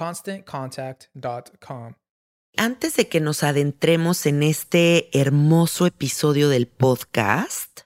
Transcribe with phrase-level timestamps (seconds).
[0.00, 1.92] ConstantContact.com.
[2.56, 7.80] Antes de que nos adentremos en este hermoso episodio del podcast,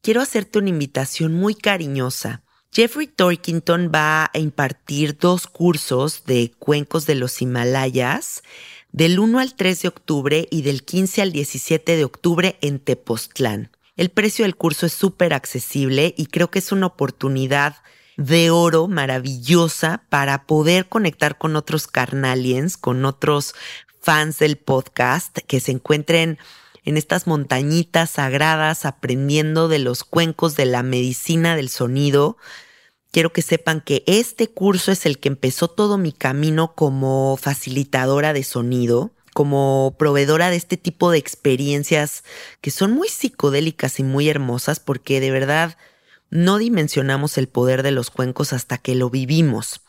[0.00, 2.42] quiero hacerte una invitación muy cariñosa.
[2.72, 8.42] Jeffrey Torkington va a impartir dos cursos de cuencos de los Himalayas
[8.90, 13.70] del 1 al 3 de octubre y del 15 al 17 de octubre en Tepoztlán.
[13.96, 17.76] El precio del curso es súper accesible y creo que es una oportunidad
[18.16, 23.54] de oro maravillosa para poder conectar con otros carnaliens, con otros
[24.00, 26.38] fans del podcast que se encuentren
[26.84, 32.36] en estas montañitas sagradas aprendiendo de los cuencos de la medicina del sonido.
[33.12, 38.32] Quiero que sepan que este curso es el que empezó todo mi camino como facilitadora
[38.32, 42.22] de sonido como proveedora de este tipo de experiencias
[42.60, 45.76] que son muy psicodélicas y muy hermosas porque de verdad
[46.32, 49.82] no dimensionamos el poder de los cuencos hasta que lo vivimos.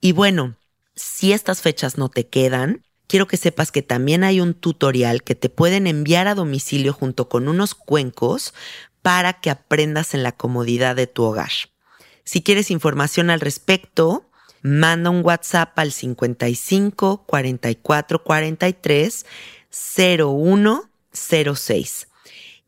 [0.00, 0.54] Y bueno,
[0.94, 5.34] si estas fechas no te quedan, quiero que sepas que también hay un tutorial que
[5.34, 8.54] te pueden enviar a domicilio junto con unos cuencos
[9.02, 11.50] para que aprendas en la comodidad de tu hogar.
[12.22, 14.30] Si quieres información al respecto,
[14.62, 19.26] manda un WhatsApp al 55 44 43
[19.70, 22.07] 0106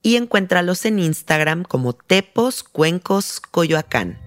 [0.02, 4.18] y encuéntralos en Instagram como Tepos Cuencos Coyoacán.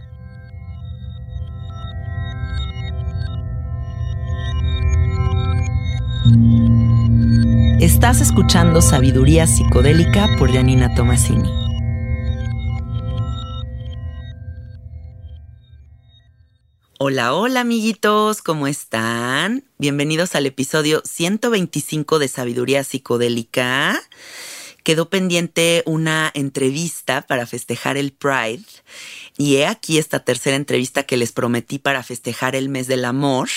[7.79, 11.49] Estás escuchando Sabiduría Psicodélica por Janina Tomasini.
[16.99, 19.65] Hola, hola amiguitos, ¿cómo están?
[19.77, 23.99] Bienvenidos al episodio 125 de Sabiduría Psicodélica.
[24.83, 28.63] Quedó pendiente una entrevista para festejar el Pride
[29.37, 33.49] y he aquí esta tercera entrevista que les prometí para festejar el mes del amor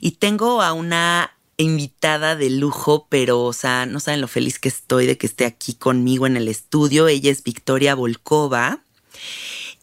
[0.00, 4.68] y tengo a una invitada de lujo, pero, o sea, no saben lo feliz que
[4.68, 7.08] estoy de que esté aquí conmigo en el estudio.
[7.08, 8.80] Ella es Victoria Volkova.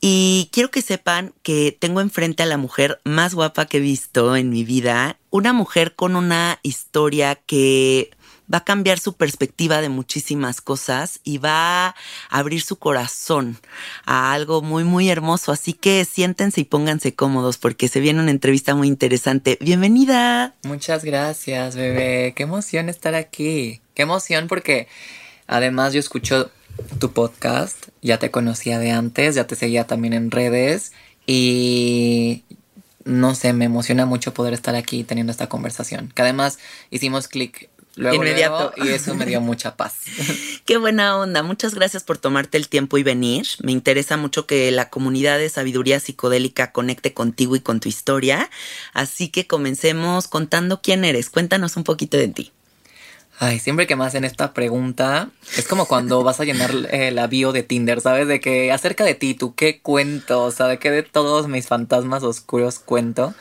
[0.02, 4.36] Y quiero que sepan que tengo enfrente a la mujer más guapa que he visto
[4.36, 8.12] en mi vida, una mujer con una historia que
[8.54, 11.96] va a cambiar su perspectiva de muchísimas cosas y va a
[12.30, 13.58] abrir su corazón
[14.06, 15.52] a algo muy, muy hermoso.
[15.52, 19.58] Así que siéntense y pónganse cómodos porque se viene una entrevista muy interesante.
[19.60, 20.54] Bienvenida.
[20.64, 22.34] Muchas gracias, bebé.
[22.36, 23.82] Qué emoción estar aquí.
[23.96, 24.88] Qué emoción porque
[25.48, 26.52] además yo escucho
[27.00, 27.88] tu podcast.
[28.02, 30.92] Ya te conocía de antes, ya te seguía también en redes
[31.26, 32.44] y
[33.06, 36.12] no sé, me emociona mucho poder estar aquí teniendo esta conversación.
[36.16, 36.60] Que además
[36.90, 38.74] hicimos clic luego, Inmediato.
[38.76, 39.96] luego, y eso me dio mucha paz.
[40.66, 41.44] Qué buena onda.
[41.44, 43.46] Muchas gracias por tomarte el tiempo y venir.
[43.62, 48.50] Me interesa mucho que la comunidad de sabiduría psicodélica conecte contigo y con tu historia.
[48.94, 51.30] Así que comencemos contando quién eres.
[51.30, 52.52] Cuéntanos un poquito de ti.
[53.40, 57.28] Ay, siempre que me hacen esta pregunta, es como cuando vas a llenar eh, la
[57.28, 58.28] bio de Tinder, ¿sabes?
[58.28, 61.68] De que acerca de ti, tú qué cuento, o sea, de que de todos mis
[61.68, 63.34] fantasmas oscuros cuento.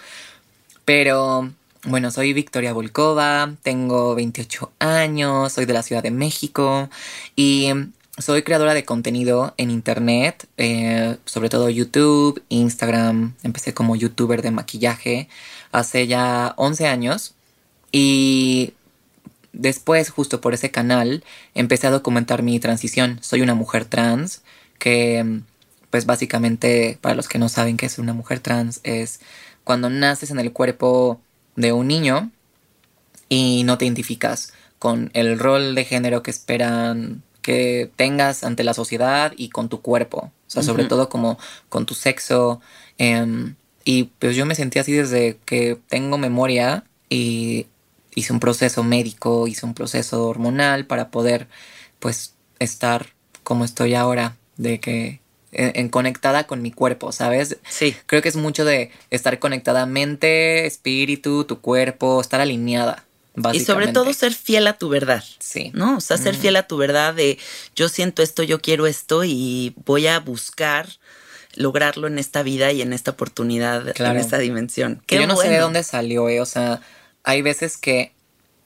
[0.85, 1.53] Pero,
[1.85, 6.89] bueno, soy Victoria Volkova, tengo 28 años, soy de la Ciudad de México
[7.35, 7.71] y
[8.19, 13.35] soy creadora de contenido en Internet, eh, sobre todo YouTube, Instagram.
[13.43, 15.29] Empecé como youtuber de maquillaje
[15.73, 17.35] hace ya 11 años
[17.91, 18.75] y
[19.53, 21.25] después, justo por ese canal,
[21.55, 23.19] empecé a documentar mi transición.
[23.23, 24.43] Soy una mujer trans
[24.79, 25.41] que,
[25.91, 29.21] pues básicamente, para los que no saben qué es una mujer trans, es
[29.65, 31.21] cuando naces en el cuerpo
[31.57, 32.31] de un niño
[33.29, 38.75] y no te identificas con el rol de género que esperan que tengas ante la
[38.75, 40.33] sociedad y con tu cuerpo.
[40.47, 41.39] O sea, sobre todo como
[41.69, 42.61] con tu sexo.
[42.99, 43.55] em,
[43.85, 47.67] y pues yo me sentí así desde que tengo memoria y
[48.15, 51.49] hice un proceso médico, hice un proceso hormonal para poder
[51.99, 55.22] pues estar como estoy ahora, de que
[55.53, 57.59] en, en conectada con mi cuerpo, ¿sabes?
[57.69, 57.95] Sí.
[58.07, 63.05] Creo que es mucho de estar conectada mente, espíritu, tu cuerpo, estar alineada.
[63.55, 65.25] Y sobre todo ser fiel a tu verdad.
[65.39, 65.71] Sí.
[65.75, 65.97] ¿no?
[65.97, 66.41] O sea, ser Mm.
[66.41, 67.39] fiel a tu verdad de
[67.75, 70.87] yo siento esto, yo quiero esto y voy a buscar
[71.55, 74.15] lograrlo en esta vida y en esta oportunidad, Claro.
[74.19, 75.03] en esta dimensión.
[75.07, 76.41] Qué yo no sé de dónde salió, eh.
[76.41, 76.81] O sea,
[77.25, 78.13] hay veces que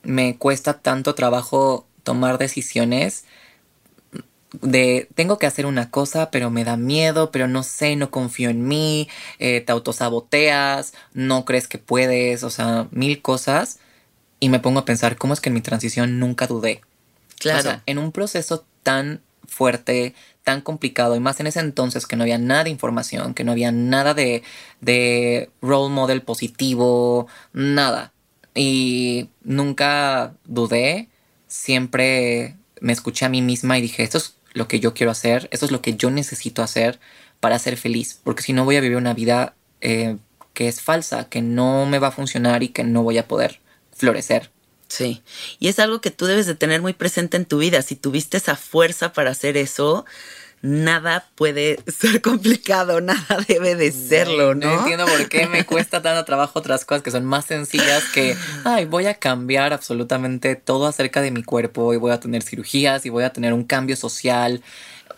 [0.03, 3.25] me cuesta tanto trabajo tomar decisiones
[4.63, 8.51] de tengo que hacer una cosa, pero me da miedo, pero no sé, no confío
[8.51, 9.09] en mí,
[9.39, 13.79] eh, te autosaboteas, no crees que puedes, o sea, mil cosas.
[14.39, 16.83] Y me pongo a pensar, ¿cómo es que en mi transición nunca dudé?
[17.39, 17.61] Claro.
[17.61, 20.15] O sea, en un proceso tan fuerte,
[20.45, 23.53] tan complicado, y más en ese entonces que no había nada de información, que no
[23.53, 24.43] había nada de,
[24.81, 28.13] de role model positivo, nada.
[28.55, 31.09] Y nunca dudé,
[31.47, 35.49] siempre me escuché a mí misma y dije, esto es lo que yo quiero hacer,
[35.53, 36.99] esto es lo que yo necesito hacer
[37.41, 40.17] para ser feliz, porque si no voy a vivir una vida eh,
[40.55, 43.61] que es falsa, que no me va a funcionar y que no voy a poder
[43.93, 44.51] florecer.
[44.89, 45.23] Sí.
[45.59, 47.83] Y es algo que tú debes de tener muy presente en tu vida.
[47.83, 50.07] Si tuviste esa fuerza para hacer eso,
[50.67, 54.67] nada puede ser complicado, nada debe de serlo, ¿no?
[54.67, 58.37] No entiendo por qué me cuesta tanto trabajo otras cosas que son más sencillas que,
[58.65, 63.07] ay, voy a cambiar absolutamente todo acerca de mi cuerpo y voy a tener cirugías
[63.07, 64.63] y voy a tener un cambio social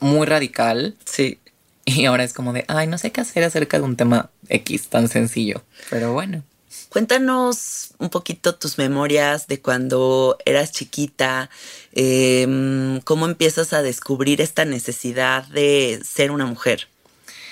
[0.01, 0.97] muy radical.
[1.05, 1.39] Sí.
[1.85, 4.89] Y ahora es como de, ay, no sé qué hacer acerca de un tema X
[4.89, 5.63] tan sencillo.
[5.89, 6.43] Pero bueno.
[6.91, 11.51] Cuéntanos un poquito tus memorias de cuando eras chiquita,
[11.93, 16.89] eh, cómo empiezas a descubrir esta necesidad de ser una mujer,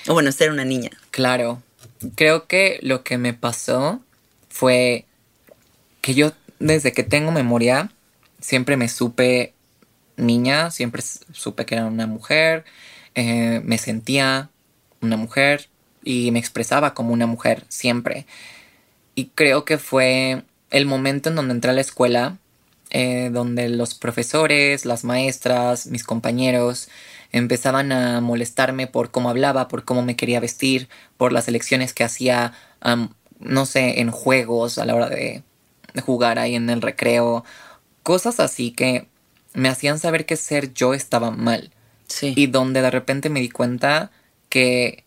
[0.07, 0.89] o bueno, ser una niña.
[1.11, 1.61] Claro,
[2.15, 4.01] creo que lo que me pasó
[4.49, 5.05] fue
[6.01, 7.91] que yo desde que tengo memoria
[8.41, 9.53] siempre me supe
[10.15, 12.65] niña, siempre supe que era una mujer,
[13.13, 14.49] eh, me sentía
[15.01, 15.69] una mujer
[16.03, 18.25] y me expresaba como una mujer siempre.
[19.17, 22.37] Y creo que fue el momento en donde entré a la escuela,
[22.91, 26.87] eh, donde los profesores, las maestras, mis compañeros
[27.31, 30.87] empezaban a molestarme por cómo hablaba, por cómo me quería vestir,
[31.17, 32.53] por las elecciones que hacía,
[33.39, 35.43] no sé, en juegos a la hora de,
[35.95, 37.43] de jugar ahí en el recreo,
[38.03, 39.07] cosas así que
[39.55, 41.71] me hacían saber que ser yo estaba mal
[42.07, 42.33] Sí.
[42.37, 44.11] y donde de repente me di cuenta
[44.49, 45.03] que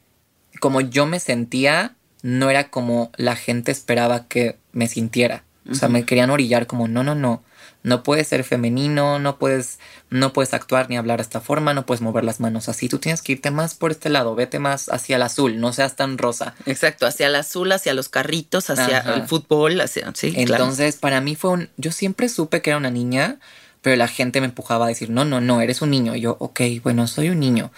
[0.60, 5.44] como yo me sentía, no era como la gente esperaba que me sintiera.
[5.70, 7.44] O sea, me querían orillar como, no, no, no,
[7.82, 11.86] no puedes ser femenino, no puedes, no puedes actuar ni hablar de esta forma, no
[11.86, 14.88] puedes mover las manos así, tú tienes que irte más por este lado, vete más
[14.88, 16.54] hacia el azul, no seas tan rosa.
[16.66, 19.14] Exacto, hacia el azul, hacia los carritos, hacia Ajá.
[19.14, 20.10] el fútbol, hacia...
[20.14, 20.64] Sí, claro.
[20.64, 23.38] Entonces, para mí fue un, yo siempre supe que era una niña,
[23.82, 26.14] pero la gente me empujaba a decir, no, no, no, eres un niño.
[26.14, 27.70] Y yo, ok, bueno, soy un niño.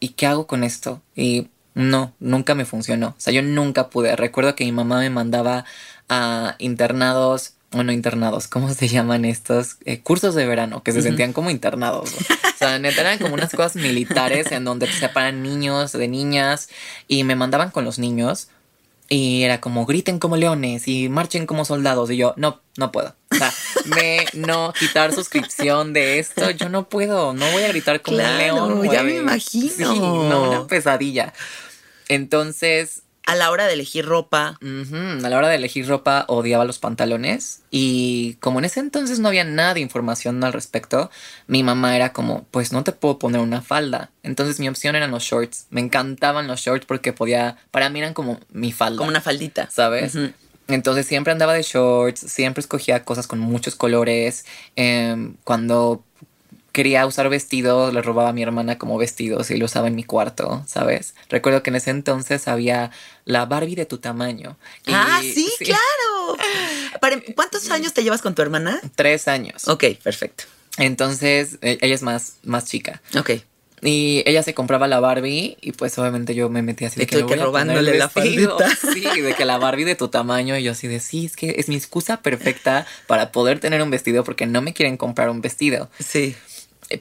[0.00, 1.02] ¿Y qué hago con esto?
[1.14, 3.08] Y no, nunca me funcionó.
[3.08, 4.16] O sea, yo nunca pude.
[4.16, 5.64] Recuerdo que mi mamá me mandaba
[6.08, 9.76] a internados, o no internados, ¿cómo se llaman estos?
[9.84, 12.10] Eh, cursos de verano, que se sentían como internados.
[12.12, 12.18] ¿no?
[12.54, 16.70] O sea, neta eran como unas cosas militares en donde te separan niños de niñas
[17.08, 18.48] y me mandaban con los niños.
[19.08, 22.10] Y era como griten como leones y marchen como soldados.
[22.10, 23.14] Y yo, no, no puedo.
[23.30, 23.52] O sea,
[23.84, 26.50] me no quitar suscripción de esto.
[26.50, 27.32] Yo no puedo.
[27.32, 28.92] No voy a gritar como Claro, un león.
[28.92, 29.14] ya güey.
[29.14, 29.92] me imagino.
[29.92, 31.32] Sí, no, una pesadilla.
[32.08, 34.56] Entonces, a la hora de elegir ropa.
[34.62, 39.26] A la hora de elegir ropa odiaba los pantalones y como en ese entonces no
[39.28, 41.10] había nada de información al respecto,
[41.48, 44.12] mi mamá era como, pues no te puedo poner una falda.
[44.22, 45.66] Entonces mi opción eran los shorts.
[45.70, 48.98] Me encantaban los shorts porque podía, para mí eran como mi falda.
[48.98, 49.68] Como una faldita.
[49.72, 50.16] ¿sabes?
[50.68, 54.44] Entonces siempre andaba de shorts, siempre escogía cosas con muchos colores.
[54.76, 56.04] em, cuando
[56.76, 60.04] quería usar vestidos, le robaba a mi hermana como vestidos y lo usaba en mi
[60.04, 61.14] cuarto, ¿sabes?
[61.30, 62.90] Recuerdo que en ese entonces había
[63.24, 64.58] la Barbie de tu tamaño.
[64.84, 66.36] Y- Ah, sí, claro.
[67.34, 68.78] ¿Cuántos años te llevas con tu hermana?
[68.94, 69.66] Tres años.
[69.68, 70.44] Ok, perfecto.
[70.76, 73.00] Entonces, e- ella es más, más chica.
[73.18, 73.30] Ok.
[73.82, 77.22] Y ella se compraba la Barbie y pues obviamente yo me metí así de que,
[77.22, 78.68] robándole la faldita.
[78.92, 81.54] Sí, de que la Barbie de tu tamaño y yo así de sí, es que
[81.58, 85.40] es mi excusa perfecta para poder tener un vestido porque no me quieren comprar un
[85.40, 85.90] vestido.
[85.98, 86.36] Sí.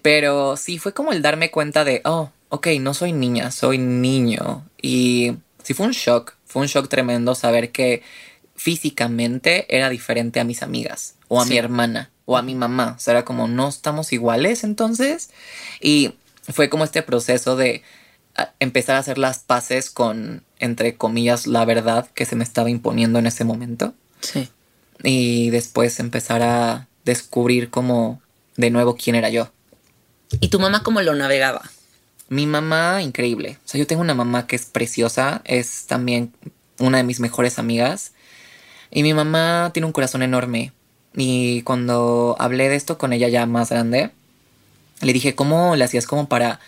[0.01, 4.67] Pero sí fue como el darme cuenta de, oh, ok, no soy niña, soy niño.
[4.81, 8.01] Y sí fue un shock, fue un shock tremendo saber que
[8.55, 11.51] físicamente era diferente a mis amigas o a Sí.
[11.51, 12.95] mi hermana o a mi mamá.
[12.97, 15.29] O sea, era como, no estamos iguales entonces.
[15.81, 16.15] Y
[16.51, 17.83] fue como este proceso de
[18.35, 22.69] ah, empezar a hacer las paces con, entre comillas, la verdad que se me estaba
[22.69, 24.49] imponiendo en ese momento Sí.
[25.03, 28.19] y después empezar a descubrir como
[28.57, 29.51] de nuevo quién era yo.
[30.39, 31.69] ¿Y tu mamá cómo lo navegaba?
[32.29, 33.59] Mi mamá, increíble.
[33.65, 36.33] O sea, yo tengo una mamá que es preciosa, es también
[36.79, 38.13] una de mis mejores amigas.
[38.91, 40.71] Y mi mamá tiene un corazón enorme.
[41.15, 44.11] Y cuando hablé de esto con ella ya más grande,
[45.01, 46.59] le dije, ¿cómo le hacías como para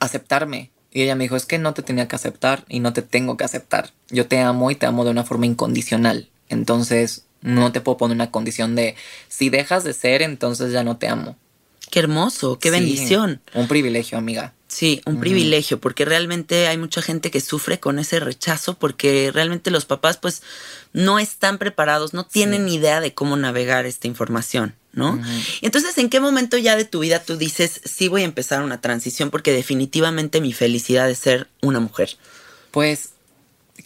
[0.00, 0.70] aceptarme?
[0.92, 3.36] Y ella me dijo, es que no te tenía que aceptar y no te tengo
[3.36, 3.92] que aceptar.
[4.08, 6.28] Yo te amo y te amo de una forma incondicional.
[6.48, 8.96] Entonces, no te puedo poner una condición de,
[9.28, 11.36] si dejas de ser, entonces ya no te amo.
[11.90, 13.40] Qué hermoso, qué Sí, bendición.
[13.54, 14.52] Un privilegio, amiga.
[14.68, 19.70] Sí, un privilegio, porque realmente hay mucha gente que sufre con ese rechazo, porque realmente
[19.70, 20.42] los papás pues
[20.92, 25.22] no están preparados, no tienen idea de cómo navegar esta información, ¿no?
[25.62, 28.80] Entonces, ¿en qué momento ya de tu vida tú dices, sí voy a empezar una
[28.80, 32.16] transición porque definitivamente mi felicidad es ser una mujer?
[32.72, 33.10] Pues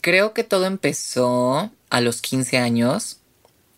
[0.00, 3.19] creo que todo empezó a los 15 años,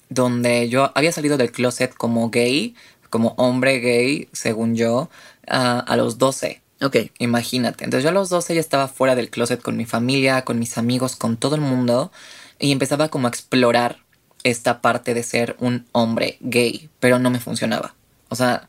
[0.09, 2.77] donde yo había salido del closet como gay,
[3.13, 5.11] como hombre gay, según yo,
[5.47, 6.63] a- a los 12.
[6.81, 7.85] Ok, Imagínate.
[7.85, 10.79] Entonces yo a los 12 ya estaba fuera del closet con mi familia, con mis
[10.79, 12.11] amigos, con todo el mundo
[12.59, 13.99] y empezaba como a explorar
[14.45, 17.95] esta parte de ser un hombre gay, pero no me funcionaba.
[18.31, 18.69] O sea,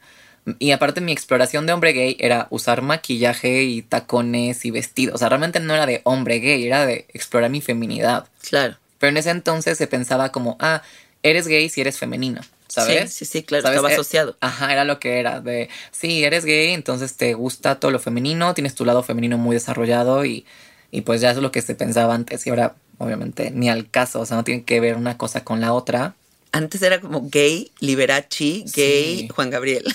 [0.60, 5.16] y aparte mi exploración de hombre gay era usar maquillaje y tacones y vestidos.
[5.16, 8.28] O sea, realmente no era de hombre gay, era de explorar mi feminidad.
[8.48, 8.76] claro.
[9.00, 10.82] Pero en ese entonces se pensaba como, ah,
[11.24, 12.42] eres gay si eres femenino,
[12.74, 13.14] ¿sabes?
[13.14, 13.76] Sí, sí, sí, claro, ¿Sabes?
[13.78, 14.38] estaba Eh, asociado.
[14.40, 15.42] Ajá, era lo que era.
[15.42, 19.56] De, sí, eres gay, entonces te gusta todo lo femenino, tienes tu lado femenino muy
[19.56, 20.46] desarrollado y,
[20.92, 22.46] y pues ya es lo que se pensaba antes.
[22.48, 25.62] Y ahora, obviamente, ni al caso, o sea, no tiene que ver una cosa con
[25.62, 26.16] la otra.
[26.52, 29.28] Antes era como gay, Liberace, gay, Sí.
[29.34, 29.86] Juan Gabriel.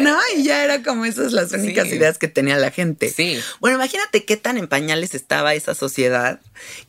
[0.00, 1.96] no, y ya era como esas las únicas Sí.
[1.96, 3.08] ideas que tenía la gente.
[3.10, 3.38] Sí.
[3.60, 6.40] Bueno, imagínate qué tan en pañales estaba esa sociedad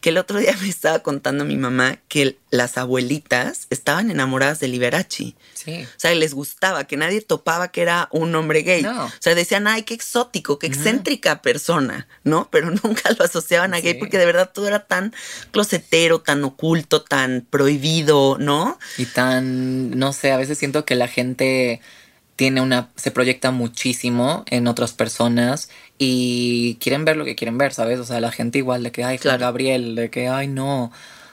[0.01, 4.67] que el otro día me estaba contando mi mamá que las abuelitas estaban enamoradas de
[4.69, 5.35] Liberace.
[5.53, 5.83] Sí.
[5.83, 8.83] O sea, les gustaba, que nadie topaba que era un hombre gay.
[8.83, 9.05] No.
[9.05, 12.49] O sea, decían, ay, qué exótico, qué excéntrica persona, ¿no?
[12.51, 15.13] Pero nunca lo asociaban a gay porque de verdad todo era tan
[15.51, 18.77] closetero, tan oculto, tan prohibido, ¿no?
[18.97, 21.81] Y tan, no sé, a veces siento que la gente
[22.35, 27.73] tiene una, se proyecta muchísimo en otras personas y quieren ver lo que quieren ver,
[27.73, 27.99] ¿sabes?
[27.99, 29.39] O sea, la gente igual de que, ay, Juan Claro.
[29.39, 30.91] Gabriel, de que, ay, no,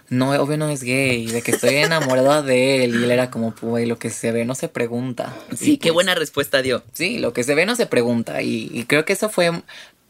[0.09, 3.55] no, obvio no es gay, de que estoy enamorada de él y él era como,
[3.55, 5.43] pues, lo que se ve no se pregunta.
[5.57, 6.85] Sí, Y, qué pues, buena respuesta dio.
[6.93, 9.51] Sí, lo que se ve no se pregunta y, y creo que eso fue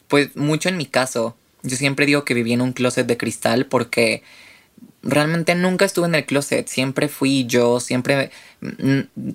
[0.08, 1.36] pues mucho en mi caso.
[1.62, 4.22] Yo siempre digo que viví en un closet de cristal porque
[5.02, 8.30] realmente nunca estuve en el closet, siempre fui yo, siempre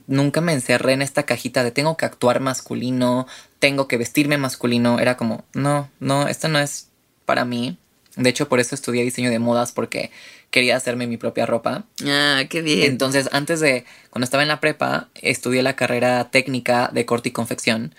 [0.07, 3.27] nunca me encerré en esta cajita de tengo que actuar masculino,
[3.59, 6.89] tengo que vestirme masculino, era como, no, no, esto no es
[7.25, 7.77] para mí.
[8.15, 10.09] De hecho, por eso estudié diseño de modas porque
[10.49, 11.85] quería hacerme mi propia ropa.
[12.03, 12.89] Ah, qué bien.
[12.89, 17.31] Entonces, antes de, cuando estaba en la prepa, estudié la carrera técnica de corte y
[17.31, 17.93] confección.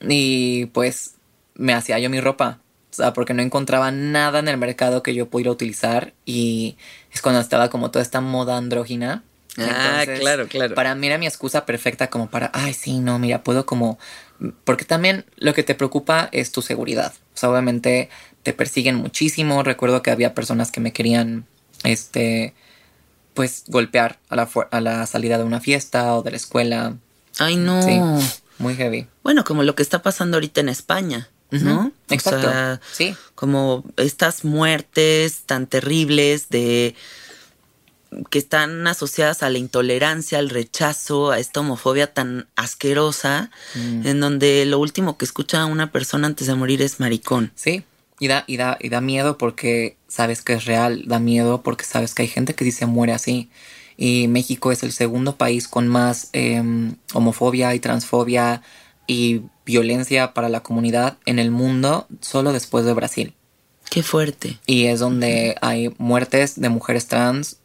[0.00, 1.16] Y pues
[1.54, 2.60] me hacía yo mi ropa.
[2.94, 6.14] O sea, porque no encontraba nada en el mercado que yo pudiera utilizar.
[6.24, 6.76] Y
[7.12, 9.24] es cuando estaba como toda esta moda andrógina.
[9.58, 10.74] Ah, claro, claro.
[10.74, 13.98] Para mí era mi excusa perfecta como para, ay, sí, no, mira, puedo como...
[14.64, 17.12] Porque también lo que te preocupa es tu seguridad.
[17.34, 18.08] O sea, obviamente
[18.42, 19.62] te persiguen muchísimo.
[19.62, 21.46] Recuerdo que había personas que me querían,
[21.84, 22.54] este,
[23.32, 26.96] pues golpear a la, a la salida de una fiesta o de la escuela.
[27.38, 27.82] Ay, no.
[27.82, 28.00] Sí,
[28.58, 29.06] muy heavy.
[29.22, 31.28] Bueno, como lo que está pasando ahorita en España.
[31.50, 31.92] ¿No?
[32.10, 32.80] Exacto.
[32.92, 33.14] sí.
[33.34, 36.94] Como estas muertes tan terribles de
[38.30, 44.06] que están asociadas a la intolerancia, al rechazo, a esta homofobia tan asquerosa, mm.
[44.06, 47.52] en donde lo último que escucha una persona antes de morir es maricón.
[47.54, 47.84] Sí,
[48.20, 51.84] y da, y da, y da miedo porque sabes que es real, da miedo porque
[51.84, 53.50] sabes que hay gente que dice muere así.
[53.96, 58.62] Y México es el segundo país con más em, homofobia y transfobia
[59.06, 63.34] y violencia para la comunidad en el mundo, solo después de Brasil.
[63.90, 64.58] Qué fuerte.
[64.66, 67.58] Y es donde hay muertes de mujeres trans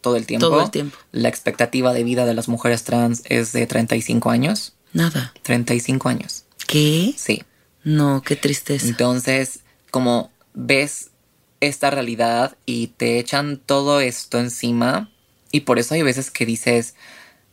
[0.00, 0.48] todo el tiempo.
[0.48, 0.96] Todo el tiempo.
[1.12, 4.74] La expectativa de vida de las mujeres trans es de 35 años.
[4.92, 5.32] Nada.
[5.42, 6.44] 35 años.
[6.66, 7.14] ¿Qué?
[7.16, 7.42] Sí.
[7.82, 8.86] No, qué tristeza.
[8.86, 9.60] Entonces,
[9.90, 11.10] como ves
[11.60, 15.10] esta realidad y te echan todo esto encima,
[15.50, 16.94] y por eso hay veces que dices,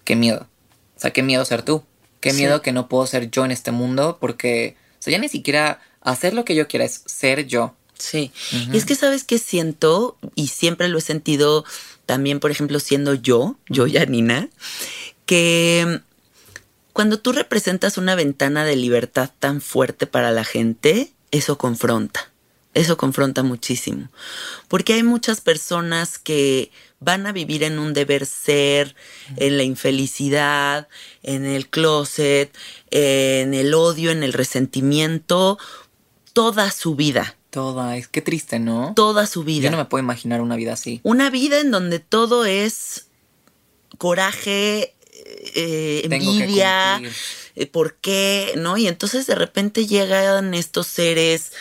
[0.04, 0.48] qué miedo.
[0.96, 1.84] O sea, qué miedo ser tú.
[2.22, 5.28] Qué miedo que no puedo ser yo en este mundo porque, o sea, ya ni
[5.28, 7.75] siquiera hacer lo que yo quiera es ser yo.
[7.98, 8.32] Sí.
[8.72, 11.66] Y es que sabes que siento, y siempre lo he sentido
[12.06, 14.50] también, por ejemplo, siendo yo, yo Nina,
[15.25, 16.01] que
[16.94, 22.32] cuando tú representas una ventana de libertad tan fuerte para la gente, eso confronta.
[22.74, 24.10] Eso confronta muchísimo.
[24.68, 28.96] Porque hay muchas personas que van a vivir en un deber ser,
[29.36, 30.88] en la infelicidad,
[31.24, 32.55] en el closet,
[32.91, 35.58] en el odio, en el resentimiento,
[36.31, 37.36] toda su vida.
[37.50, 38.93] Toda, es que triste, ¿no?
[38.96, 39.65] Toda su vida.
[39.65, 41.01] Yo no me puedo imaginar una vida así.
[41.03, 43.08] Una vida en donde todo es
[43.98, 44.96] coraje,
[45.55, 47.01] eh, envidia,
[47.55, 48.53] eh, ¿por qué?
[48.58, 48.77] ¿No?
[48.77, 51.51] Y entonces de repente llegan estos seres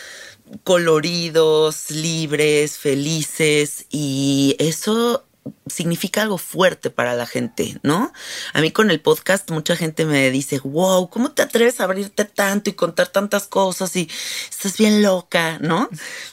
[0.64, 5.24] coloridos, libres, felices y eso
[5.66, 8.12] significa algo fuerte para la gente, ¿no?
[8.52, 12.24] A mí con el podcast mucha gente me dice, wow, ¿cómo te atreves a abrirte
[12.24, 14.08] tanto y contar tantas cosas y
[14.50, 15.88] estás bien loca, ¿no?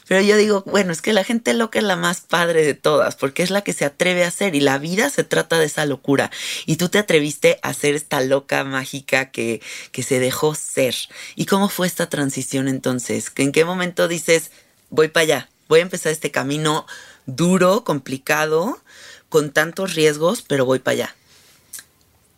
[0.06, 3.16] Pero yo digo, bueno, es que la gente loca es la más padre de todas,
[3.16, 5.86] porque es la que se atreve a hacer y la vida se trata de esa
[5.86, 6.30] locura.
[6.66, 9.62] Y tú te atreviste a ser esta loca mágica que,
[9.92, 10.94] que se dejó ser.
[11.36, 13.32] ¿Y cómo fue esta transición entonces?
[13.36, 14.50] ¿En qué momento dices,
[14.90, 16.86] voy para allá, voy a empezar este camino
[17.26, 18.82] duro, complicado?
[19.28, 21.16] Con tantos riesgos, pero voy para allá.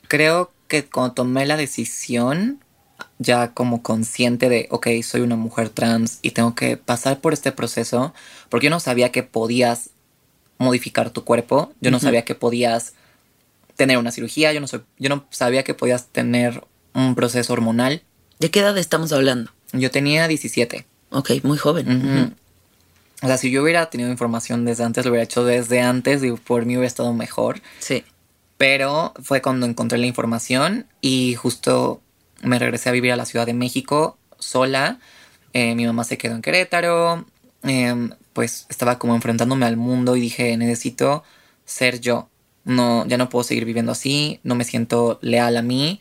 [0.09, 2.61] Creo que cuando tomé la decisión,
[3.19, 7.53] ya como consciente de, ok, soy una mujer trans y tengo que pasar por este
[7.53, 8.15] proceso,
[8.49, 9.91] porque yo no sabía que podías
[10.59, 12.95] modificar tu cuerpo, yo no sabía que podías
[13.77, 18.03] tener una cirugía, yo no, yo no sabía que podías tener un proceso hormonal.
[18.39, 19.53] ¿De qué edad estamos hablando?
[19.73, 20.87] Yo tenía 17.
[21.11, 22.37] Ok, muy joven.
[23.23, 26.33] O sea, si yo hubiera tenido información desde antes, lo hubiera hecho desde antes y
[26.33, 27.61] por mí hubiera estado mejor.
[27.79, 28.05] Sí.
[28.57, 32.01] Pero fue cuando encontré la información y justo
[32.43, 34.99] me regresé a vivir a la Ciudad de México sola.
[35.53, 37.27] Eh, mi mamá se quedó en Querétaro.
[37.63, 41.25] Em, pues estaba como enfrentándome al mundo y dije, necesito
[41.65, 42.29] ser yo.
[42.65, 46.01] No, ya no puedo seguir viviendo así, no me siento leal a mí.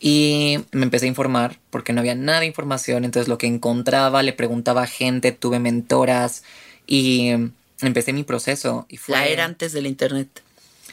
[0.00, 3.04] Y me empecé a informar porque no había nada de información.
[3.04, 6.44] Entonces lo que encontraba, le preguntaba a gente, tuve mentoras
[6.86, 7.32] y
[7.80, 8.86] empecé mi proceso.
[8.88, 9.16] Y fue...
[9.16, 10.28] La era antes del internet.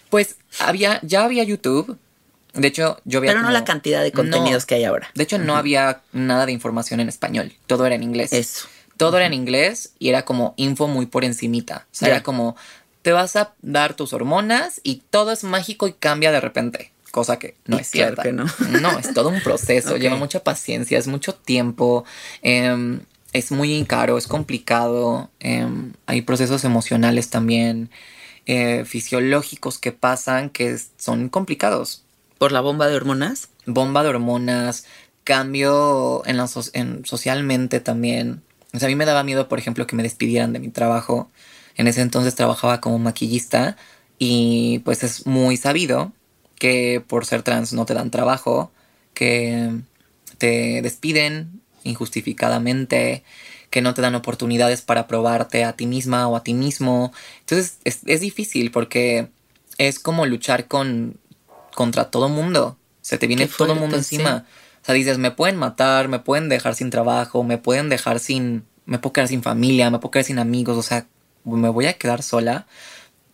[0.09, 1.97] Pues había, ya había YouTube.
[2.53, 3.31] De hecho, yo había.
[3.31, 5.09] Pero no la cantidad de contenidos que hay ahora.
[5.13, 7.53] De hecho, no había nada de información en español.
[7.67, 8.31] Todo era en inglés.
[8.31, 8.67] Eso.
[8.97, 11.85] Todo era en inglés y era como info muy por encimita.
[11.91, 12.55] O sea, era como,
[13.01, 17.39] te vas a dar tus hormonas y todo es mágico y cambia de repente cosa
[17.39, 18.23] que no es cierta.
[18.23, 18.43] Que no.
[18.81, 22.03] no, es todo un proceso, lleva mucha paciencia, es mucho tiempo,
[22.41, 22.99] em,
[23.31, 27.89] es muy caro, es complicado, em, hay procesos emocionales también,
[28.47, 32.03] eh, fisiológicos que pasan que son complicados.
[32.37, 33.47] ¿Por la bomba de hormonas?
[33.65, 34.85] Bomba de hormonas,
[35.23, 38.41] cambio en, la en socialmente también.
[38.73, 41.31] O sea, a mí me daba miedo, por ejemplo, que me despidieran de mi trabajo.
[41.77, 43.77] En ese entonces trabajaba como maquillista
[44.19, 46.11] y pues es muy sabido
[46.57, 48.71] que por ser trans no te dan trabajo,
[49.13, 49.71] que
[50.37, 53.23] te despiden injustificadamente,
[53.69, 57.11] que no te dan oportunidades para probarte a ti misma o a ti mismo.
[57.41, 59.29] Entonces es, difícil porque
[59.77, 61.17] es como luchar con
[61.73, 62.77] contra todo mundo.
[63.01, 64.45] Se te viene todo el mundo encima.
[64.81, 68.65] O sea, dices, me pueden matar, me pueden dejar sin trabajo, me pueden dejar sin...
[68.85, 71.07] Me puedo quedar sin familia, me puedo quedar sin amigos, o sea,
[71.43, 72.67] me voy a quedar sola.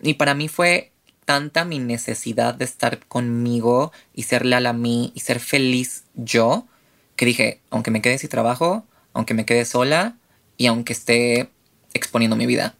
[0.01, 0.90] Y para mí fue
[1.25, 6.67] tanta mi necesidad de estar conmigo y ser leal a mí y ser feliz yo,
[7.15, 10.17] que dije, aunque me quede sin trabajo, aunque me quede sola
[10.57, 11.49] y aunque esté
[11.93, 12.75] exponiendo mi vida.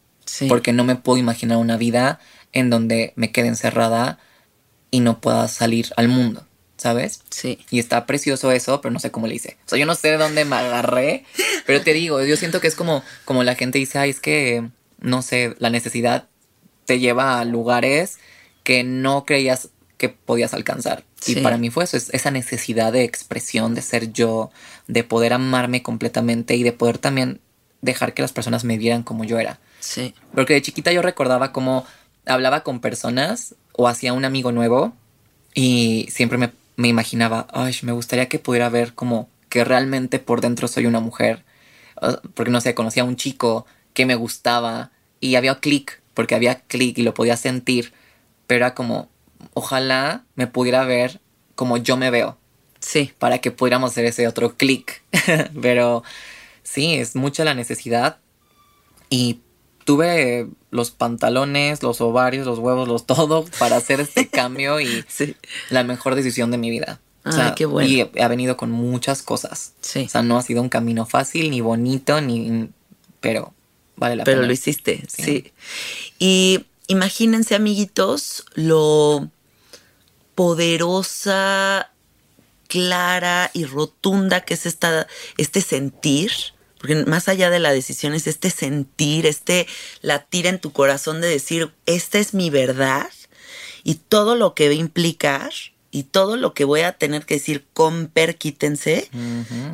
[0.48, 2.20] Porque no me puedo imaginar una vida
[2.54, 4.20] en donde me quede encerrada
[4.90, 6.46] y no pueda salir al mundo.
[6.82, 7.22] ¿sabes?
[7.30, 7.60] Sí.
[7.70, 9.58] Y está precioso eso, pero no sé cómo le hice.
[9.68, 11.26] O sea, yo no sé de dónde me agarré,
[11.68, 14.68] pero te digo, yo siento que es como, como la gente dice, ay, es que,
[15.00, 16.28] no sé, la necesidad
[16.86, 18.18] te lleva a lugares
[18.64, 21.04] que no creías que podías alcanzar.
[21.20, 21.34] Sí.
[21.34, 24.50] Y para mí fue eso, es esa necesidad de expresión, de ser yo,
[24.88, 27.40] de poder amarme completamente y de poder también
[27.82, 29.60] dejar que las personas me vieran como yo era.
[29.80, 30.14] Sí.
[30.34, 31.86] Porque de chiquita yo recordaba cómo
[32.26, 34.94] hablaba con personas o hacía un amigo nuevo
[35.54, 40.42] y siempre me, me imaginaba, ay, me gustaría que pudiera ver como que realmente por
[40.42, 41.44] dentro soy una mujer.
[42.34, 46.62] Porque no sé, conocía a un chico que me gustaba y había clic, porque había
[46.62, 47.94] clic y lo podía sentir,
[48.52, 49.08] pero era como,
[49.54, 51.22] ojalá me pudiera ver
[51.56, 52.38] como yo me veo
[52.82, 53.14] Sí.
[53.18, 55.04] para que pudiéramos hacer ese otro clic.
[55.62, 56.04] Pero
[56.64, 58.18] sí, es mucha la necesidad.
[59.10, 59.40] Y
[59.86, 65.38] tuve los pantalones, los ovarios, los huevos, los todo para hacer este cambio y Sí.
[65.70, 67.00] la mejor decisión de mi vida.
[67.24, 67.88] Ay, qué bueno.
[67.90, 69.76] Y ha venido con muchas cosas.
[69.80, 70.04] Sí.
[70.08, 72.68] O sea, no ha sido un camino fácil, ni bonito, ni...
[73.22, 73.54] Pero
[73.96, 74.48] vale la Pero pena.
[74.48, 75.24] lo hiciste, sí.
[75.24, 75.54] Sí.
[76.20, 79.30] Y imagínense, amiguitos, lo
[80.36, 81.92] poderosa,
[82.68, 86.32] clara y rotunda que es esta, este sentir.
[86.80, 89.68] Porque más allá de la decisión es este sentir, este
[90.02, 93.10] latir en tu corazón de decir, esta es mi verdad
[93.84, 95.52] y todo lo que va a implicar
[95.92, 99.10] y todo lo que voy a tener que decir con quítense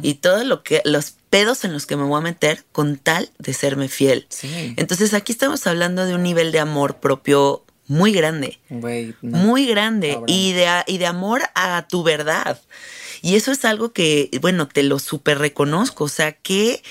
[0.01, 3.30] y todo lo que los pedos en los que me voy a meter con tal
[3.38, 4.25] de serme fiel.
[4.30, 4.73] Sí.
[4.77, 9.38] Entonces aquí estamos hablando de un nivel de amor propio muy grande, no.
[9.38, 12.60] muy grande y de, y de amor a tu verdad.
[13.21, 16.84] Y eso es algo que, bueno, te lo súper reconozco, o sea, qué,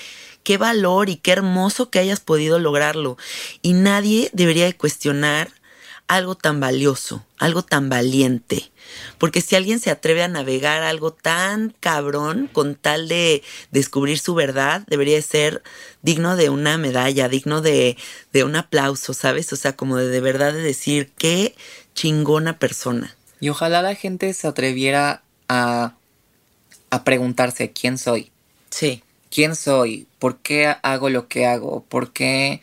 [0.43, 3.17] qué valor y qué hermoso que hayas podido lograrlo.
[3.61, 5.49] Y nadie debería de cuestionar
[6.07, 8.71] algo tan valioso, algo tan valiente.
[9.17, 14.35] Porque si alguien se atreve a navegar algo tan cabrón con tal de descubrir su
[14.35, 15.63] verdad, debería de ser
[16.01, 17.97] digno de una medalla, digno de,
[18.33, 19.51] de un aplauso, ¿sabes?
[19.53, 21.55] O sea, como de, de verdad de decir, qué
[21.95, 23.15] chingona persona.
[23.39, 25.93] Y ojalá la gente se atreviera a,
[26.89, 28.31] a preguntarse quién soy.
[28.69, 30.07] Sí, ¿Quién soy?
[30.19, 31.83] ¿Por qué hago lo que hago?
[31.83, 32.61] ¿Por qué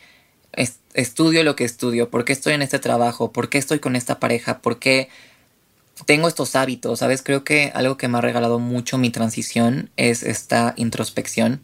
[0.53, 2.09] es- estudio lo que estudio?
[2.11, 3.33] ¿Por qué estoy en este trabajo?
[3.33, 4.61] ¿Por qué estoy con esta pareja?
[4.61, 5.09] ¿Por qué
[6.07, 6.99] tengo estos hábitos?
[6.99, 7.23] ¿Sabes?
[7.23, 11.61] Creo que algo que me ha regalado mucho mi transición es esta introspección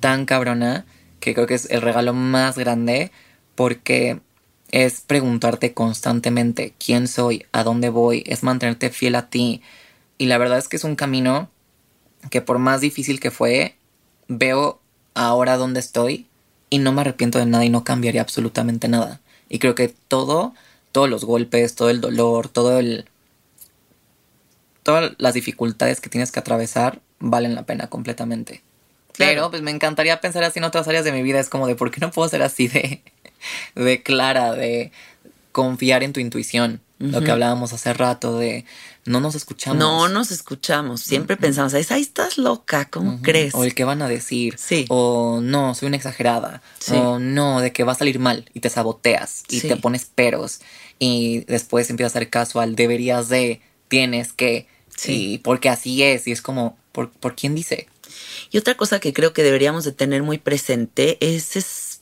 [0.00, 0.86] tan cabrona
[1.20, 3.12] que creo que es el regalo más grande
[3.54, 4.20] porque
[4.70, 9.62] es preguntarte constantemente quién soy, a dónde voy, es mantenerte fiel a ti.
[10.16, 11.50] Y la verdad es que es un camino
[12.30, 13.76] que por más difícil que fue,
[14.28, 14.80] veo
[15.14, 16.26] ahora dónde estoy
[16.70, 19.20] y no me arrepiento de nada y no cambiaría absolutamente nada.
[19.48, 20.54] Y creo que todo,
[20.92, 23.06] todos los golpes, todo el dolor, todo el...
[24.90, 28.62] Todas las dificultades que tienes que atravesar valen la pena completamente.
[29.12, 29.30] Claro.
[29.32, 31.38] Pero pues me encantaría pensar así en otras áreas de mi vida.
[31.40, 33.02] Es como de por qué no puedo ser así de,
[33.74, 34.92] de clara, de
[35.52, 36.80] confiar en tu intuición.
[36.98, 38.66] Lo que hablábamos hace rato de
[39.06, 39.78] no nos escuchamos.
[39.78, 43.54] no nos escuchamos, siempre pensamos, "Ay, ahí estás loca, ¿cómo crees?
[43.54, 44.56] O el que van a decir.
[44.58, 44.84] Sí.
[44.90, 46.60] O no, soy una exagerada.
[46.78, 46.92] Sí.
[46.94, 49.68] O no, de que va a salir mal y te saboteas y Sí.
[49.68, 50.60] te pones peros.
[50.98, 54.66] Y después empiezas a hacer caso al deberías de, tienes que.
[55.00, 55.32] Sí.
[55.34, 56.26] Y porque así es.
[56.26, 57.88] Y es como, ¿por, ¿por quién dice?
[58.50, 62.00] Y otra cosa que creo que deberíamos de tener muy presente es, es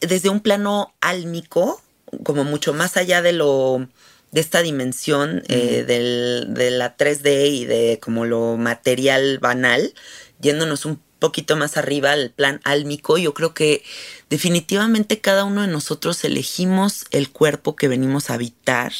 [0.00, 1.82] desde un plano álmico,
[2.22, 3.88] como mucho más allá de lo
[4.32, 9.94] de esta dimensión eh, del- de la 3D y de como lo material banal,
[10.40, 13.82] yéndonos un poquito más arriba al plan álmico, yo creo que
[14.28, 18.92] definitivamente cada uno de nosotros elegimos el cuerpo que venimos a habitar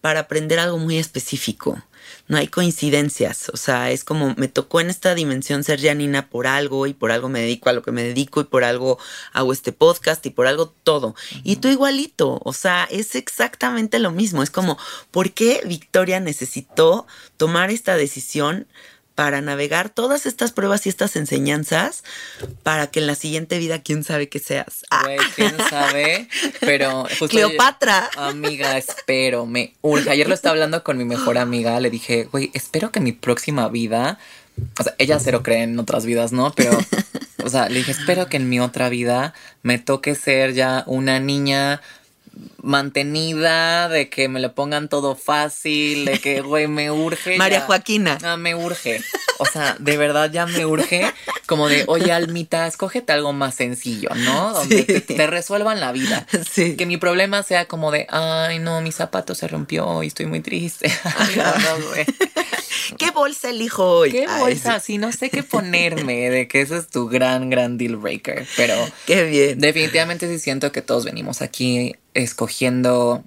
[0.00, 1.80] para aprender algo muy específico.
[2.28, 6.46] No hay coincidencias, o sea, es como me tocó en esta dimensión ser Janina por
[6.46, 8.98] algo y por algo me dedico a lo que me dedico y por algo
[9.32, 11.14] hago este podcast y por algo todo.
[11.42, 14.42] Y tú igualito, o sea, es exactamente lo mismo.
[14.42, 14.78] Es como,
[15.10, 18.66] ¿por qué Victoria necesitó tomar esta decisión
[19.18, 22.04] para navegar todas estas pruebas y estas enseñanzas
[22.62, 24.86] para que en la siguiente vida, quién sabe qué seas?
[24.90, 26.28] Ah, Güey, quién sabe.
[26.60, 27.02] Pero.
[27.02, 28.08] justo Cleopatra.
[28.16, 30.08] Amiga, espero, me urge.
[30.08, 31.80] Ayer lo estaba hablando con mi mejor amiga.
[31.80, 34.20] Le dije, güey, espero que mi próxima vida.
[34.78, 36.52] O sea, ella cero cree en otras vidas, ¿no?
[36.54, 36.78] Pero,
[37.44, 41.18] o sea, le dije, espero que en mi otra vida me toque ser ya una
[41.18, 41.80] niña
[42.62, 47.36] mantenida, de que me lo pongan todo fácil, de que, güey, me urge.
[47.38, 47.66] María ya.
[47.66, 48.18] Joaquina.
[48.22, 49.00] Ah, me urge.
[49.38, 51.12] O sea, de verdad ya me urge.
[51.46, 54.52] Como de, oye, Almita, escógete algo más sencillo, ¿no?
[54.52, 54.84] Donde Sí.
[54.84, 56.26] te, te resuelvan la vida.
[56.50, 56.76] Sí.
[56.76, 60.40] Que mi problema sea como de, ay, no, mi zapato se rompió y estoy muy
[60.40, 60.90] triste.
[61.04, 62.04] Ay, no, no, güey.
[62.98, 64.10] ¿Qué bolsa elijo hoy?
[64.12, 64.80] ¿Qué Ay, bolsa?
[64.80, 64.92] sí.
[64.94, 68.46] Sí, no sé qué ponerme, de que ese es tu gran, gran deal breaker.
[68.56, 68.74] Pero
[69.06, 69.58] Qué bien.
[69.60, 73.24] definitivamente sí siento que todos venimos aquí escogiendo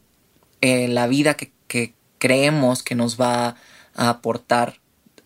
[0.62, 3.56] eh, la vida que, que creemos que nos va
[3.95, 4.80] a aportar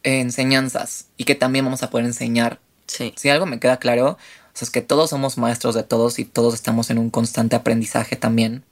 [0.04, 2.60] enseñanzas y que también vamos a poder enseñar.
[2.88, 3.13] Sí.
[3.15, 4.17] Si algo me queda claro, o
[4.54, 8.15] sea, es que todos somos maestros de todos y todos estamos en un constante aprendizaje
[8.15, 8.63] también.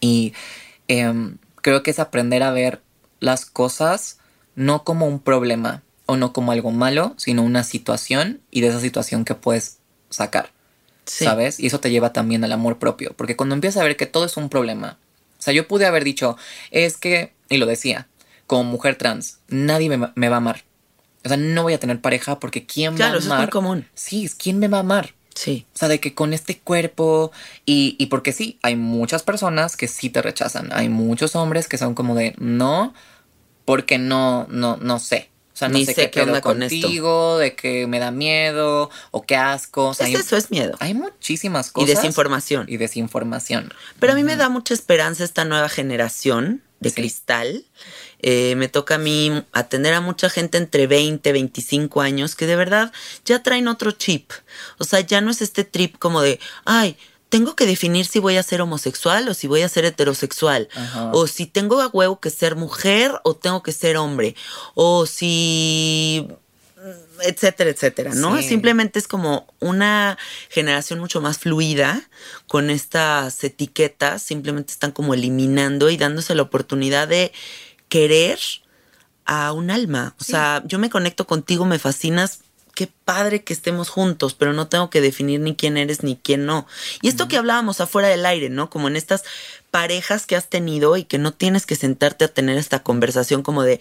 [0.00, 0.32] Y
[0.88, 2.82] em, creo que es aprender a ver
[3.20, 4.18] las cosas
[4.60, 8.80] no como un problema o no como algo malo, sino una situación y de esa
[8.80, 9.78] situación que puedes
[10.10, 10.50] sacar.
[11.06, 11.24] Sí.
[11.24, 11.58] ¿Sabes?
[11.58, 13.14] Y eso te lleva también al amor propio.
[13.16, 14.98] Porque cuando empiezas a ver que todo es un problema.
[15.38, 16.36] O sea, yo pude haber dicho,
[16.70, 18.06] es que, y lo decía,
[18.46, 20.64] como mujer trans, nadie me, me va a amar.
[21.24, 23.46] O sea, no voy a tener pareja porque ¿quién Claro, va a eso es amar?
[23.46, 23.86] muy común.
[23.94, 25.14] Sí, es quién me va a amar.
[25.34, 25.64] Sí.
[25.74, 27.32] O sea, de que con este cuerpo
[27.64, 30.68] y, y porque sí, hay muchas personas que sí te rechazan.
[30.72, 32.92] Hay muchos hombres que son como de no,
[33.64, 35.28] porque no, no, no sé.
[35.52, 36.80] O sea, no Ni sé, sé qué qué onda con esto.
[36.80, 39.88] contigo, de que me da miedo o qué asco.
[39.88, 40.74] O sea, Es hay, eso, es miedo.
[40.80, 41.88] hay muchísimas Y cosas.
[41.96, 42.64] desinformación.
[42.68, 43.72] Y desinformación.
[43.98, 46.94] Pero a mí me da mucha esperanza esta nueva generación de Sí.
[46.96, 47.64] cristal.
[48.22, 52.56] Eh, me toca a mí atender a mucha gente entre 20, 25 años que de
[52.56, 52.90] verdad
[53.26, 54.30] ya traen otro chip.
[54.78, 56.96] O sea, ya no es este trip como de, ay,
[57.30, 60.68] tengo que definir si voy a ser homosexual o si voy a ser heterosexual.
[60.74, 61.10] Ajá.
[61.14, 64.36] O si tengo a huevo que ser mujer o tengo que ser hombre.
[64.74, 66.28] O si
[67.22, 68.36] etcétera, etcétera, ¿no?
[68.38, 68.48] Sí.
[68.48, 72.08] Simplemente es como una generación mucho más fluida
[72.46, 77.32] con estas etiquetas, simplemente están como eliminando y dándose la oportunidad de
[77.88, 78.38] querer
[79.26, 80.14] a un alma.
[80.18, 82.40] O sea, yo me conecto contigo, me fascinas.
[82.80, 86.46] Qué padre que estemos juntos, pero no tengo que definir ni quién eres ni quién
[86.46, 86.66] no.
[87.02, 88.70] Y esto que hablábamos afuera del aire, ¿no?
[88.70, 89.22] Como en estas
[89.70, 93.64] parejas que has tenido y que no tienes que sentarte a tener esta conversación como
[93.64, 93.80] de,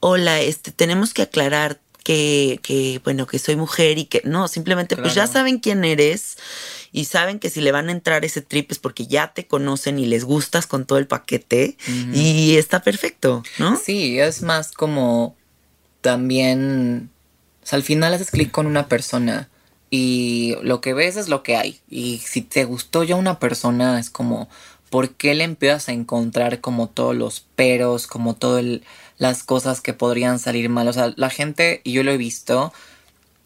[0.00, 4.94] hola, este, tenemos que aclarar que, que, bueno, que soy mujer y que no, simplemente
[4.94, 6.36] pues ya saben quién eres
[6.92, 9.98] y saben que si le van a entrar ese trip es porque ya te conocen
[9.98, 11.78] y les gustas con todo el paquete
[12.12, 13.80] y está perfecto, ¿no?
[13.82, 15.34] Sí, es más como
[16.02, 17.08] también,
[17.64, 19.48] o sea, al final haces clic con una persona
[19.88, 21.80] y lo que ves es lo que hay.
[21.88, 24.50] Y si te gustó ya una persona, es como,
[24.90, 28.64] ¿por qué le empiezas a encontrar como todos los peros, como todas
[29.16, 30.88] las cosas que podrían salir mal?
[30.88, 32.70] O sea, la gente, y yo lo he visto,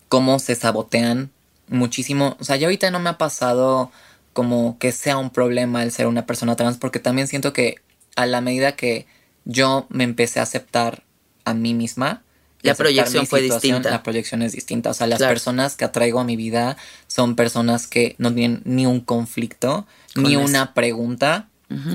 [0.08, 1.30] cómo se sabotean
[1.68, 2.36] muchísimo.
[2.40, 3.92] O sea, ya ahorita no me ha pasado
[4.32, 7.76] como que sea un problema el ser una persona trans, porque también siento que
[8.16, 9.06] a la medida que
[9.44, 11.04] yo me empecé a aceptar
[11.44, 12.22] a mí misma,
[12.62, 13.90] La proyección fue distinta.
[13.90, 14.90] La proyección es distinta.
[14.90, 15.32] O sea, las Claro.
[15.32, 20.24] personas que atraigo a mi vida son personas que no tienen ni un conflicto, Con
[20.24, 20.44] ni eso.
[20.44, 21.47] una pregunta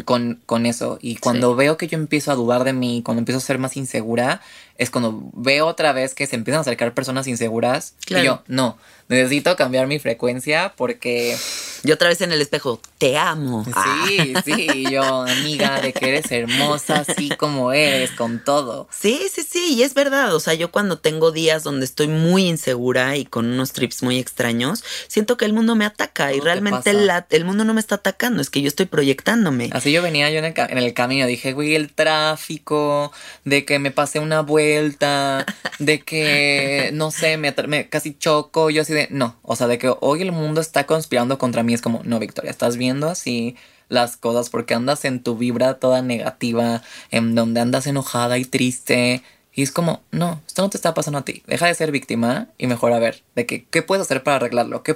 [0.06, 1.00] con, con eso.
[1.02, 3.76] Y cuando veo que yo empiezo a dudar de mí, cuando empiezo a ser más
[3.78, 4.42] insegura,
[4.78, 7.94] es cuando veo otra vez que se empiezan a acercar personas inseguras.
[8.06, 8.24] Claro.
[8.24, 11.38] Y yo, no, necesito cambiar mi frecuencia porque
[11.84, 13.66] Y otra vez en el espejo, te amo.
[13.76, 14.06] Ah.
[14.08, 18.88] sí, sí, y yo, amiga, de que eres hermosa así como eres, con todo.
[18.92, 20.34] Sí, sí, sí, y es verdad.
[20.36, 24.18] O sea, yo cuando tengo días donde estoy muy insegura y con unos trips muy
[24.18, 27.80] extraños, siento que el mundo me ataca y te realmente la- el mundo no me
[27.80, 29.63] está atacando, es que yo estoy proyectándome.
[29.72, 33.12] Así yo venía yo en el, en el camino, dije, güey, el tráfico,
[33.46, 35.46] de que me pasé una vuelta,
[35.80, 37.54] de que, no sé, me,
[37.90, 41.38] casi choco, yo así de, no, o sea, de que hoy el mundo está conspirando
[41.38, 43.56] contra mí, es como, no, Victoria, estás viendo así
[43.90, 49.22] las cosas porque andas en tu vibra toda negativa, en donde andas enojada y triste.
[49.54, 51.44] Y es como, no, esto no te está pasando a ti.
[51.46, 54.82] Deja de ser víctima y mejor a ver, de que, ¿qué puedes hacer para arreglarlo?
[54.82, 54.96] ¿Qué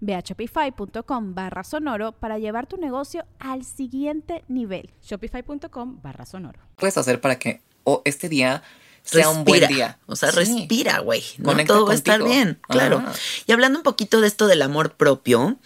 [0.00, 4.90] Ve a shopify.com barra sonoro para llevar tu negocio al siguiente nivel.
[5.02, 6.60] Shopify.com barra sonoro.
[6.76, 8.62] puedes hacer para que oh, este día
[9.02, 9.98] sea un buen día?
[10.06, 10.38] O sea, Sí.
[10.38, 11.22] respira, güey.
[11.38, 12.34] No Conecta todo va a estar contigo.
[12.38, 12.98] bien, claro.
[12.98, 13.12] Ajá.
[13.46, 15.56] Y hablando un poquito de esto del amor propio,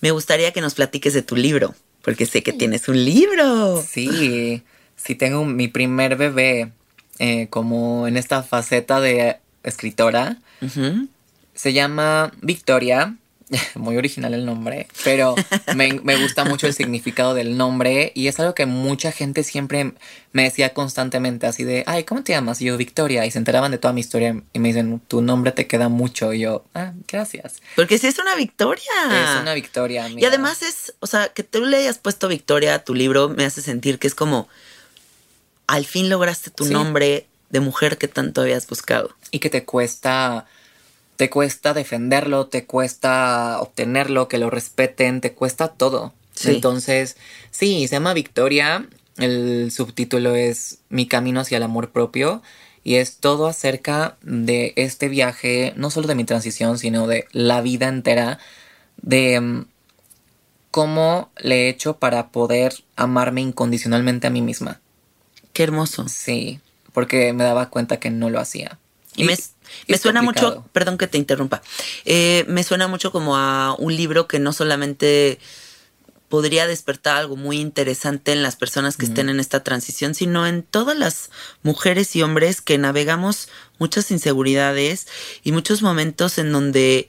[0.00, 3.82] me gustaría que nos platiques de tu libro, porque sé que tienes un libro.
[3.82, 4.62] Sí,
[4.94, 6.72] sí tengo mi primer bebé
[7.18, 10.38] eh, como en esta faceta de escritora.
[11.54, 13.16] Se llama Victoria.
[13.76, 15.36] Muy original el nombre, pero
[15.76, 19.92] me, me gusta mucho el significado del nombre y es algo que mucha gente siempre
[20.32, 22.60] me decía constantemente así de, ay, ¿cómo te llamas?
[22.60, 25.52] Y yo, Victoria, y se enteraban de toda mi historia y me dicen, tu nombre
[25.52, 27.62] te queda mucho y yo, ah, gracias.
[27.76, 28.82] Porque sí es una victoria.
[29.36, 30.02] Es una victoria.
[30.08, 30.28] Y amiga.
[30.28, 33.62] además es, o sea, que tú le hayas puesto Victoria a tu libro me hace
[33.62, 34.48] sentir que es como,
[35.68, 36.72] al fin lograste tu Sí.
[36.72, 39.14] nombre de mujer que tanto habías buscado.
[39.30, 40.46] y que te cuesta
[41.16, 46.12] te cuesta defenderlo, te cuesta obtenerlo, que lo respeten, te cuesta todo.
[46.34, 46.50] Sí.
[46.50, 47.16] Entonces,
[47.50, 52.42] sí, se llama Victoria, el subtítulo es Mi camino hacia el amor propio
[52.84, 57.60] y es todo acerca de este viaje, no solo de mi transición, sino de la
[57.60, 58.38] vida entera,
[59.02, 59.66] de mm,
[60.70, 64.80] cómo le he hecho para poder amarme incondicionalmente a mí misma.
[65.52, 66.06] Qué hermoso.
[66.08, 66.60] Sí,
[66.92, 68.78] porque me daba cuenta que no lo hacía.
[69.16, 69.36] Y me,
[69.88, 70.56] me suena complicado.
[70.56, 71.62] mucho, perdón que te interrumpa,
[72.04, 75.38] eh, me suena mucho como a un libro que no solamente
[76.28, 80.62] podría despertar algo muy interesante en las personas que estén en esta transición, sino en
[80.62, 81.30] todas las
[81.62, 83.48] mujeres y hombres que navegamos
[83.78, 85.06] muchas inseguridades
[85.44, 87.08] y muchos momentos en donde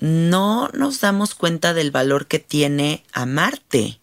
[0.00, 4.00] no nos damos cuenta del valor que tiene amarte.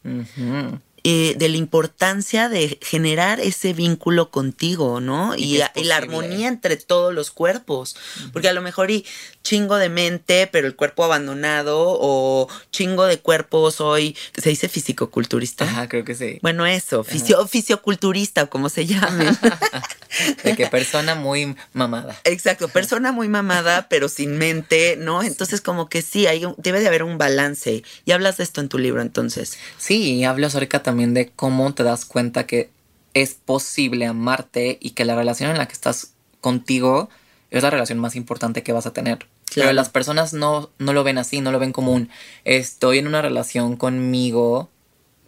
[1.04, 5.36] Eh, de la importancia de generar ese vínculo contigo, ¿no?
[5.36, 7.96] Y la armonía entre todos los cuerpos.
[8.34, 9.06] Porque a lo mejor y
[9.44, 15.66] chingo de mente, pero el cuerpo abandonado, o chingo de cuerpo soy, se dice fisicoculturista.
[15.66, 16.40] Ajá, creo que sí.
[16.42, 19.26] Bueno, eso, fisio, fisioculturista, o como se llame.
[20.44, 22.20] De que persona muy mamada.
[22.24, 25.22] Exacto, persona muy mamada, pero sin mente, ¿no?
[25.24, 27.84] Entonces, como que sí, hay un- debe de haber un balance.
[28.06, 29.58] Y hablas de esto en tu libro, entonces.
[29.78, 32.72] Sí, y hablo acerca también de cómo te das cuenta que
[33.14, 37.10] es posible amarte y que la relación en la que estás contigo
[37.52, 39.28] es la relación más importante que vas a tener.
[39.54, 42.10] Pero las personas no, no lo ven así, no lo ven como un
[42.44, 44.72] estoy en una relación conmigo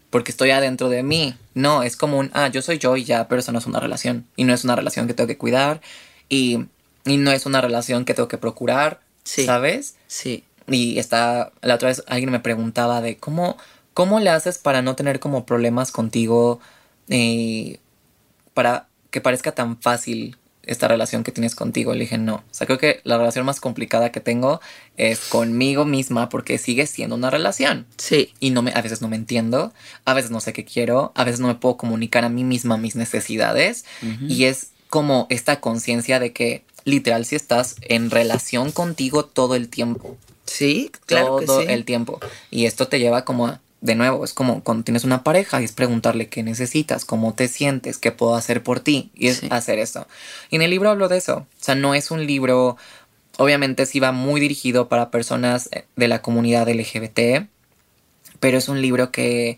[0.09, 1.35] porque estoy adentro de mí.
[1.53, 3.79] No, es como un, ah, yo soy yo y ya, pero eso no es una
[3.79, 4.25] relación.
[4.35, 5.79] Y no es una relación que tengo que cuidar
[6.27, 6.65] y,
[7.05, 9.45] y no es una relación que tengo que procurar, Sí.
[9.45, 9.93] ¿sabes?
[10.07, 10.43] Sí.
[10.67, 13.57] Y está, la otra vez alguien me preguntaba de cómo,
[14.01, 16.59] cómo le haces para no tener como problemas contigo,
[17.07, 17.77] eh,
[18.55, 21.93] para que parezca tan fácil esta relación que tienes contigo.
[21.93, 22.37] Le dije, no.
[22.37, 24.59] O sea, creo que la relación más complicada que tengo
[24.97, 27.85] es conmigo misma porque sigue siendo una relación.
[27.97, 28.33] Sí.
[28.39, 29.71] Y no me, a veces no me entiendo,
[30.03, 32.77] a veces no sé qué quiero, a veces no me puedo comunicar a mí misma
[32.77, 33.85] mis necesidades.
[34.27, 39.69] Y es como esta conciencia de que literal si estás en relación contigo todo el
[39.69, 40.17] tiempo
[40.51, 41.71] Sí, claro todo que sí.
[41.71, 42.19] el tiempo.
[42.49, 45.65] Y esto te lleva como a, de nuevo, es como cuando tienes una pareja y
[45.65, 49.11] es preguntarle qué necesitas, cómo te sientes, qué puedo hacer por ti.
[49.15, 49.47] Y es Sí.
[49.49, 50.07] hacer eso.
[50.51, 51.37] Y en el libro hablo de eso.
[51.37, 52.77] O sea, no es un libro,
[53.37, 57.47] obviamente sí va muy dirigido para personas eh, de la comunidad LGBT,
[58.39, 59.57] pero es un libro que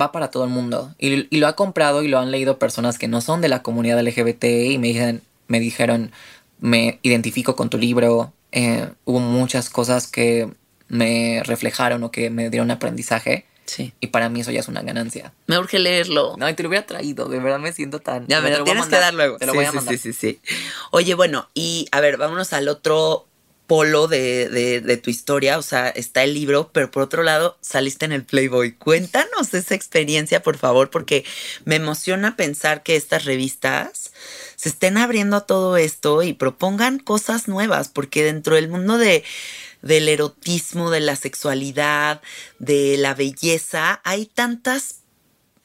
[0.00, 0.94] va para todo el mundo.
[0.98, 3.62] Y, y lo ha comprado y lo han leído personas que no son de la
[3.62, 6.12] comunidad LGBT y me dijeron, me dijeron,
[6.60, 8.32] me identifico con tu libro.
[8.52, 10.48] Eh, hubo muchas cosas que
[10.88, 13.46] me reflejaron o que me dieron aprendizaje.
[13.66, 13.92] Sí.
[14.00, 15.34] Y para mí eso ya es una ganancia.
[15.46, 16.36] Me urge leerlo.
[16.38, 18.26] No, y te lo hubiera traído, de verdad me siento tan...
[18.26, 19.36] Ya, me lo tienes que mandar, dar luego.
[19.36, 19.98] Te lo sí, voy a sí, mandar.
[19.98, 20.40] sí, sí, sí.
[20.90, 23.26] Oye, bueno, y a ver, vámonos al otro
[23.66, 25.58] polo de, de- de tu historia.
[25.58, 28.72] O sea, está el libro, pero por otro lado, saliste en el Playboy.
[28.72, 31.26] Cuéntanos esa experiencia, por favor, porque
[31.66, 34.12] me emociona pensar que estas revistas
[34.56, 39.22] se estén abriendo a todo esto y propongan cosas nuevas, porque dentro del mundo de
[39.82, 42.20] del erotismo, de la sexualidad,
[42.58, 45.00] de la belleza, hay tantas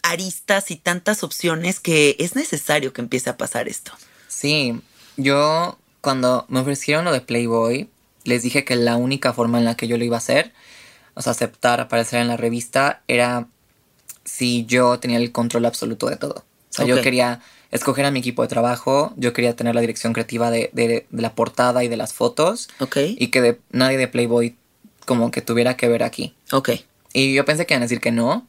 [0.04, 3.94] aristas y tantas opciones que es necesario que empiece a pasar esto.
[4.28, 4.82] Sí,
[5.18, 7.90] yo cuando me ofrecieron lo de Playboy,
[8.26, 10.52] les dije que la única forma en la que yo lo iba a hacer,
[11.14, 13.48] o sea, aceptar aparecer en la revista, era
[14.26, 16.44] si yo tenía el control absoluto de todo.
[16.70, 17.42] O sea, yo quería
[17.74, 21.22] escoger a mi equipo de trabajo, yo quería tener la dirección creativa de, de- de
[21.22, 22.98] la portada y de las fotos, Ok.
[23.18, 24.56] y que de- nadie de Playboy
[25.06, 26.34] como que tuviera que ver aquí.
[26.52, 26.70] Ok.
[27.14, 28.48] Y yo pensé que iban a decir que no,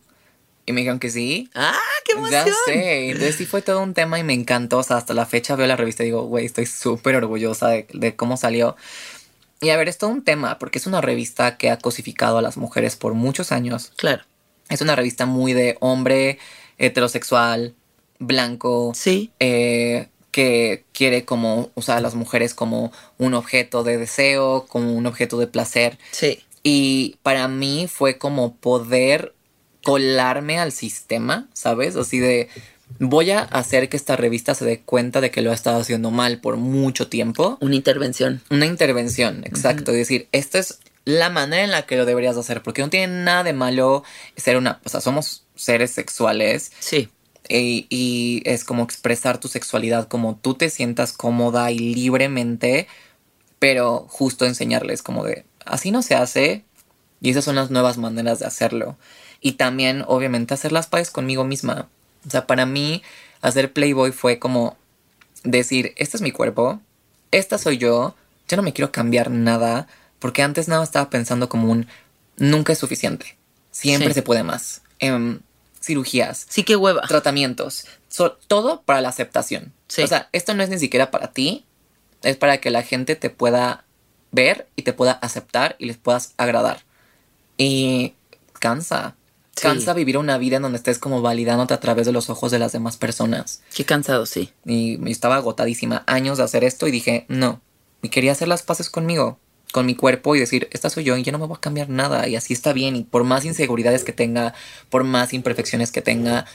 [0.66, 1.50] y me dijeron que sí.
[1.54, 1.74] ¡Ah,
[2.06, 2.56] qué Ya emoción!
[2.64, 4.78] sé, entonces sí fue todo un tema y me encantó.
[4.78, 7.86] O sea, hasta la fecha veo la revista y digo, güey, estoy súper orgullosa de,
[7.92, 8.76] de cómo salió.
[9.60, 12.42] Y a ver, es todo un tema, porque es una revista que ha cosificado a
[12.42, 13.92] las mujeres por muchos años.
[13.96, 14.22] Claro.
[14.70, 16.38] Es una revista muy de hombre,
[16.78, 17.74] heterosexual,
[18.18, 19.30] blanco, Sí.
[19.40, 25.06] eh, que quiere como usar a las mujeres como un objeto de deseo, como un
[25.06, 25.96] objeto de placer.
[26.10, 26.40] Sí.
[26.64, 29.34] Y para mí fue como poder
[29.84, 31.94] colarme al sistema, ¿sabes?
[31.94, 32.48] Así de,
[32.98, 36.10] voy a hacer que esta revista se dé cuenta de que lo ha estado haciendo
[36.10, 37.58] mal por mucho tiempo.
[37.60, 38.42] Una intervención.
[38.50, 39.92] Una intervención, exacto.
[39.92, 43.22] Y decir, esta es la manera en la que lo deberías hacer, porque no tiene
[43.24, 44.02] nada de malo
[44.36, 47.08] ser una, o sea, somos seres sexuales Sí.
[47.48, 52.86] Y, y es como expresar tu sexualidad como tú te sientas cómoda y libremente,
[53.58, 56.64] pero justo enseñarles como de, así no se hace
[57.20, 58.96] y esas son las nuevas maneras de hacerlo.
[59.40, 61.88] Y también, obviamente, hacer las paces conmigo misma.
[62.26, 63.02] O sea, para mí,
[63.42, 64.76] hacer Playboy fue como
[65.42, 66.80] decir, este es mi cuerpo,
[67.30, 68.14] esta soy yo,
[68.48, 69.86] yo no me quiero cambiar nada,
[70.18, 71.86] porque antes nada estaba pensando como un,
[72.36, 73.36] nunca es suficiente,
[73.70, 74.14] siempre Sí.
[74.14, 74.82] se puede más.
[74.98, 75.40] Em,
[75.84, 77.02] cirugías, Sí, qué hueva.
[77.02, 79.72] tratamientos, so- todo para la aceptación.
[79.88, 80.02] Sí.
[80.02, 81.64] O sea, esto no es ni siquiera para ti,
[82.22, 83.84] es para que la gente te pueda
[84.32, 86.82] ver y te pueda aceptar y les puedas agradar.
[87.56, 88.14] Y
[88.58, 89.14] cansa.
[89.54, 89.62] Sí.
[89.62, 92.58] Cansa vivir una vida en donde estés como validándote a través de los ojos de
[92.58, 93.62] las demás personas.
[93.72, 94.52] Qué cansado, sí.
[94.64, 97.60] Y me estaba agotadísima años de hacer esto y dije, no.
[98.02, 99.38] Y quería hacer las paces conmigo,
[99.74, 101.88] con mi cuerpo y decir, esta soy yo y yo no me voy a cambiar
[101.88, 102.94] nada y así está bien.
[102.94, 104.54] Y por más inseguridades que tenga,
[104.88, 106.46] por más imperfecciones que tenga,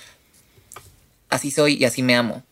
[1.28, 2.44] así soy y así me amo.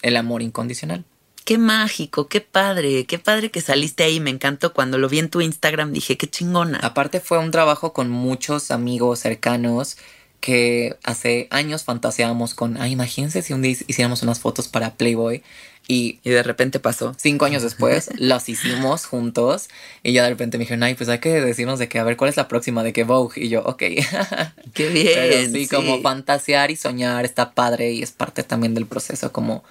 [0.00, 1.04] El amor incondicional.
[1.44, 4.18] Qué mágico, qué padre, qué padre que saliste ahí.
[4.18, 5.92] Me encantó cuando lo vi en tu Instagram.
[5.92, 6.78] Dije, qué chingona.
[6.78, 9.98] Aparte fue un trabajo con muchos amigos cercanos
[10.40, 15.42] que hace años fantaseábamos con, ay, imagínense si un día hiciéramos unas fotos para Playboy
[15.88, 17.14] y Y de repente pasó.
[17.18, 19.68] cinco años después las hicimos juntos
[20.02, 22.16] y ya de repente me dijeron, ay, pues hay que decirnos de que, a ver,
[22.16, 22.82] ¿cuál es la próxima?
[22.82, 23.78] De que Vogue y yo, ok.
[24.74, 25.12] Qué bien.
[25.14, 29.56] Pero sí, como fantasear y soñar está padre y es parte también del proceso, como,
[29.56, 29.64] o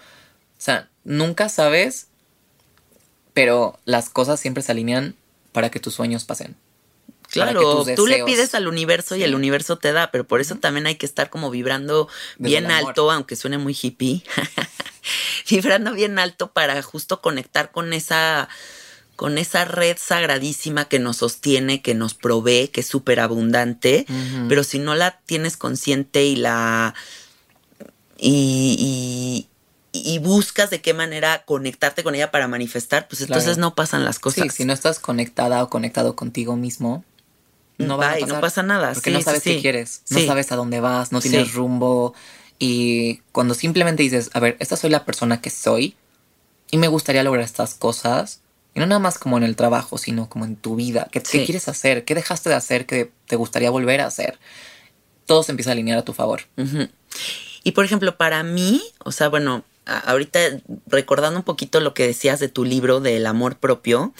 [0.57, 2.07] sea, nunca sabes,
[3.34, 5.16] pero las cosas siempre se alinean
[5.51, 6.55] para que tus sueños pasen.
[7.43, 10.88] Claro, tú le pides al universo y el universo te da, pero por eso también
[10.88, 12.07] hay que estar como vibrando
[12.38, 14.23] Desde bien alto, aunque suene muy hippie.
[15.49, 18.49] vibrando bien alto para justo conectar con esa
[19.15, 24.05] con esa red sagradísima que nos sostiene, que nos provee, que es súper abundante,
[24.49, 26.93] pero si no la tienes consciente y la
[28.17, 29.47] y,
[29.93, 33.61] y, y buscas de qué manera conectarte con ella para manifestar, pues entonces Claro.
[33.61, 34.43] no pasan las cosas.
[34.43, 37.03] Sí, si no estás conectada o conectado contigo mismo,
[37.78, 38.36] no va a Bye, pasar.
[38.36, 38.93] no pasa nada.
[38.93, 39.61] Porque sí, no sí, sabes qué sí.
[39.61, 42.13] quieres, no sabes a dónde vas, no tienes rumbo.
[42.59, 45.95] Y cuando simplemente dices, a ver, esta soy la persona que soy
[46.71, 48.41] y me gustaría lograr estas cosas,
[48.73, 51.07] y no nada más como en el trabajo, sino como en tu vida.
[51.11, 52.03] ¿Qué, quieres hacer?
[52.03, 54.38] ¿Qué dejaste de hacer que te gustaría volver a hacer?
[55.26, 56.41] Todo se empieza a alinear a tu favor.
[57.63, 60.39] Y por ejemplo, para mí, o sea, bueno, ahorita
[60.88, 64.13] recordando un poquito lo que decías de tu libro del amor propio,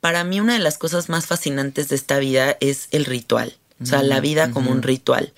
[0.00, 3.56] para mí una de las cosas más fascinantes de esta vida es el ritual.
[3.80, 5.32] O sea, la vida como un ritual,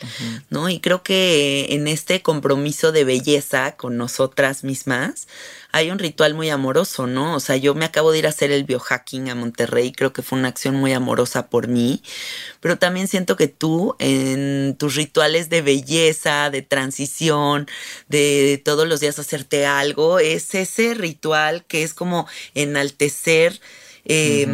[0.49, 0.71] ¿no?
[0.71, 5.29] Y creo que en este compromiso de belleza con nosotras mismas
[5.73, 7.35] hay un ritual muy amoroso, ¿no?
[7.35, 10.23] O sea, yo me acabo de ir a hacer el biohacking a Monterrey, creo que
[10.23, 12.03] fue una acción muy amorosa por mí,
[12.61, 17.69] pero también siento que tú en tus rituales de belleza, de transición,
[18.09, 23.61] de todos los días hacerte algo, es ese ritual que es como enaltecer
[24.05, 24.47] eh,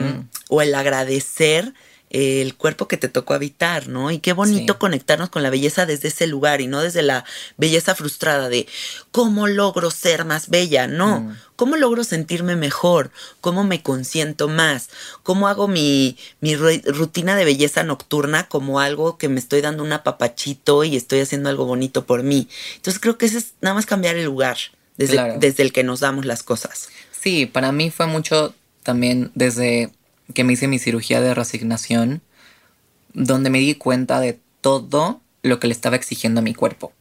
[0.48, 1.72] o el agradecer
[2.08, 4.12] el cuerpo que te tocó habitar, ¿no?
[4.12, 4.78] Y qué bonito Sí.
[4.78, 7.24] conectarnos con la belleza desde ese lugar y no desde la
[7.56, 8.68] belleza frustrada de
[9.10, 11.36] cómo logro ser más bella, no, Mm.
[11.56, 14.88] cómo logro sentirme mejor, cómo me consiento más,
[15.24, 19.82] cómo hago mi, mi ru- rutina de belleza nocturna como algo que me estoy dando
[19.82, 22.48] un apapachito y estoy haciendo algo bonito por mí.
[22.76, 24.56] Entonces creo que ese es nada más cambiar el lugar
[24.96, 25.34] desde, Claro.
[25.40, 26.88] desde el que nos damos las cosas.
[27.20, 28.54] Sí, para mí fue mucho
[28.86, 29.90] también desde
[30.32, 32.22] que me hice mi cirugía de resignación,
[33.12, 36.92] donde me di cuenta de todo lo que le estaba exigiendo a mi cuerpo.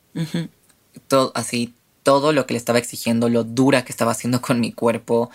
[1.08, 4.72] Todo, así, todo lo que le estaba exigiendo, lo dura que estaba haciendo con mi
[4.74, 5.30] cuerpo.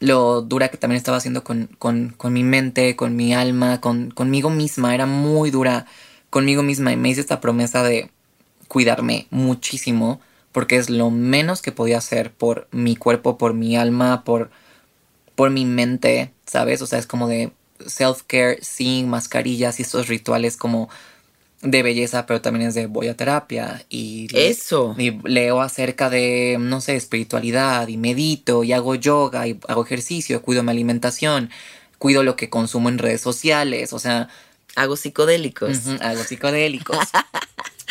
[0.00, 4.10] lo dura que también estaba haciendo con, con, con mi mente, con mi alma, con,
[4.10, 4.94] conmigo misma.
[4.94, 5.86] Era muy dura
[6.28, 8.10] conmigo misma y me hice esta promesa de
[8.68, 10.20] cuidarme muchísimo
[10.52, 14.50] porque es lo menos que podía hacer por mi cuerpo, por mi alma, por,
[15.40, 16.82] por mi mente, ¿sabes?
[16.82, 20.90] O sea, es como de self-care sin mascarillas y estos rituales como
[21.62, 26.58] de belleza, pero también es de voy a terapia y eso y leo acerca de
[26.60, 31.48] no sé espiritualidad y medito y hago yoga y hago ejercicio, cuido mi alimentación,
[31.96, 34.28] cuido lo que consumo en redes sociales, o sea,
[34.76, 36.98] hago psicodélicos, hago psicodélicos.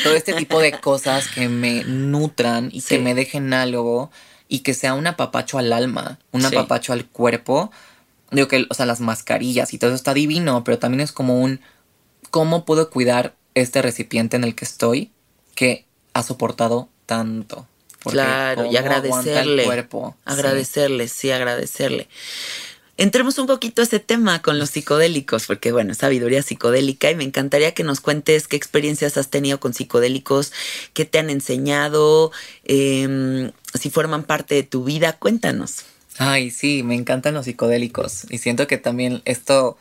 [0.04, 4.12] Todo este tipo de cosas que me nutran y que me dejen algo
[4.50, 7.72] y que sea un apapacho al alma, un apapacho al cuerpo.
[8.32, 11.40] Digo que, o sea, las mascarillas y todo eso está divino, pero también es como
[11.40, 11.62] un
[12.32, 15.12] cómo puedo cuidar este recipiente en el que estoy
[15.56, 17.68] que ha soportado tanto.
[18.04, 19.64] claro, y agradecerle.
[19.64, 20.16] El cuerpo.
[20.26, 21.32] Agradecerle, sí.
[21.32, 22.08] agradecerle.
[23.00, 27.24] Entremos un poquito a ese tema con los psicodélicos, porque bueno, sabiduría psicodélica y me
[27.24, 30.52] encantaría que nos cuentes qué experiencias has tenido con psicodélicos,
[30.94, 32.34] qué te han enseñado,
[32.66, 35.86] em, si forman parte de tu vida, cuéntanos.
[36.18, 39.78] Ay, sí, me encantan los psicodélicos y siento que también esto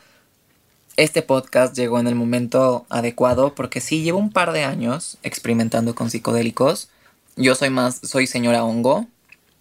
[0.95, 5.93] este podcast llegó en el momento adecuado porque sí, llevo un par de años experimentando
[5.93, 6.87] con psicodélicos.
[7.35, 9.09] Yo soy más, soy señora hongo.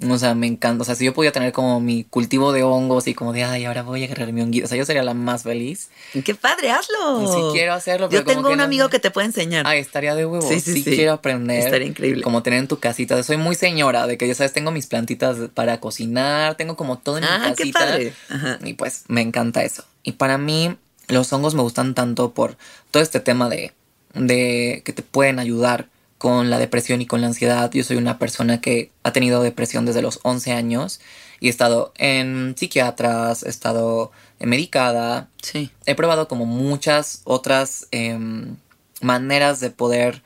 [0.07, 0.83] O sea, me encanta.
[0.83, 3.65] O sea, si yo pudiera tener como mi cultivo de hongos y como de, ay,
[3.65, 4.67] ahora voy a agarrar mi honguito.
[4.67, 5.89] O sea, yo sería la más feliz.
[6.25, 6.71] ¡Qué padre!
[6.71, 7.27] ¡Hazlo!
[7.27, 8.09] Sí, quiero hacerlo.
[8.09, 9.67] Pero yo tengo un amigo que te puede enseñar.
[9.67, 10.49] Ay, estaría de huevo.
[10.49, 11.65] Sí, sí, sí, quiero aprender.
[11.65, 12.23] Estaría increíble.
[12.23, 13.21] Como tener en tu casita.
[13.25, 16.55] Soy muy señora de que ya sabes, tengo mis plantitas para cocinar.
[16.55, 17.57] Tengo como todo en mi casita.
[17.57, 18.13] ¡Qué padre!
[18.29, 18.59] Ajá.
[18.65, 19.83] Y pues me encanta eso.
[20.05, 20.77] Y para mí,
[21.09, 22.57] los hongos me gustan tanto por
[22.93, 23.73] todo este tema de,
[24.15, 25.89] de que te pueden ayudar
[26.19, 27.71] con la depresión y con la ansiedad.
[27.73, 31.01] Yo soy una persona que ha tenido depresión desde los 11 años
[31.41, 34.11] y he estado en psiquiatras, he estado
[34.41, 35.29] medicada.
[35.43, 35.71] Sí.
[35.87, 38.57] He probado como muchas otras em,
[39.01, 40.23] maneras de poder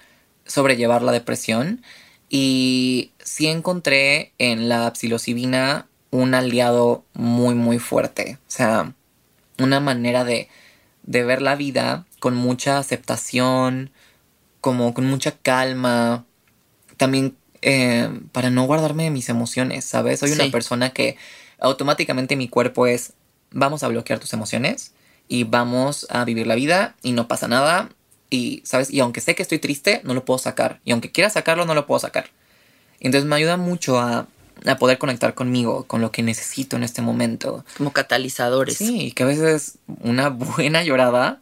[0.46, 1.82] sobrellevar la depresión
[2.28, 8.38] y sí encontré en la psilocibina un aliado muy muy fuerte.
[8.48, 8.94] O sea,
[9.58, 10.48] una manera de
[11.02, 13.90] de ver la vida con mucha aceptación,
[14.62, 16.24] como con mucha calma,
[16.96, 20.20] también eh, para no guardarme mis emociones, ¿sabes?
[20.20, 21.18] Soy una persona que
[21.60, 23.12] automáticamente mi cuerpo es,
[23.50, 24.92] vamos a bloquear tus emociones
[25.28, 27.90] y vamos a vivir la vida y no pasa nada
[28.30, 28.90] y, ¿sabes?
[28.90, 30.80] Y aunque sé que estoy triste, no lo puedo sacar.
[30.86, 32.30] Y aunque quiera sacarlo, no lo puedo sacar.
[33.00, 34.26] Entonces me ayuda mucho a
[34.66, 37.64] a poder conectar conmigo, con lo que necesito en este momento.
[37.76, 38.76] Como catalizadores.
[38.76, 41.40] Sí, que a veces una buena llorada,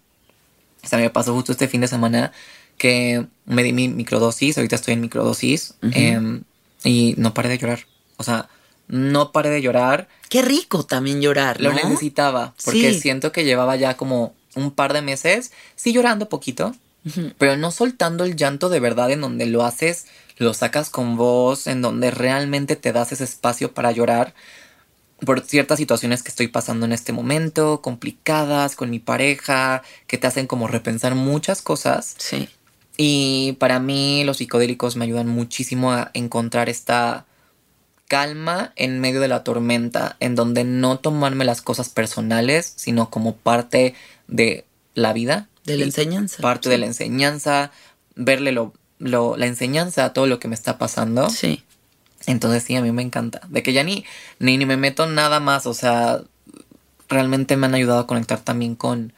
[0.82, 2.32] o sea, me pasó justo este fin de semana
[2.80, 6.44] que me di mi microdosis, ahorita estoy en microdosis, em,
[6.82, 7.80] y no paré de llorar.
[8.16, 8.48] O sea,
[8.88, 10.08] no paré de llorar.
[10.30, 11.60] Qué rico también llorar.
[11.60, 16.74] Lo necesitaba, porque siento que llevaba ya como un par de meses, sí llorando poquito,
[17.36, 20.06] pero no soltando el llanto de verdad en donde lo haces
[20.38, 24.32] lo sacas con voz, en donde realmente te das ese espacio para llorar
[25.26, 30.26] por ciertas situaciones que estoy pasando en este momento, complicadas con mi pareja, que te
[30.26, 32.14] hacen como repensar muchas cosas.
[32.16, 32.48] Sí.
[32.96, 37.26] Y para mí los psicodélicos me ayudan muchísimo a encontrar esta
[38.08, 43.36] calma en medio de la tormenta, en donde no tomarme las cosas personales, sino como
[43.36, 43.94] parte
[44.26, 44.64] de
[44.94, 45.48] la vida.
[45.64, 46.42] De la enseñanza.
[46.42, 47.70] Parte de la enseñanza,
[48.16, 51.30] verle lo, lo, la enseñanza a todo lo que me está pasando.
[51.30, 51.62] Sí.
[52.26, 53.40] Entonces sí, a mí me encanta.
[53.48, 54.04] De que ya ni,
[54.38, 55.66] ni, ni me meto nada más.
[55.66, 56.20] O sea,
[57.08, 59.12] realmente me han ayudado a conectar también con,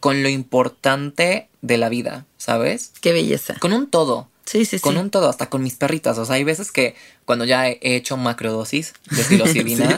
[0.00, 2.92] con lo importante de la vida, ¿sabes?
[3.00, 3.56] Qué belleza.
[3.58, 4.28] Con un todo.
[4.44, 6.18] Sí, sí, con un todo, hasta con mis perritas.
[6.18, 6.94] O sea, hay veces que
[7.24, 9.96] cuando ya he hecho macrodosis de psilocibina,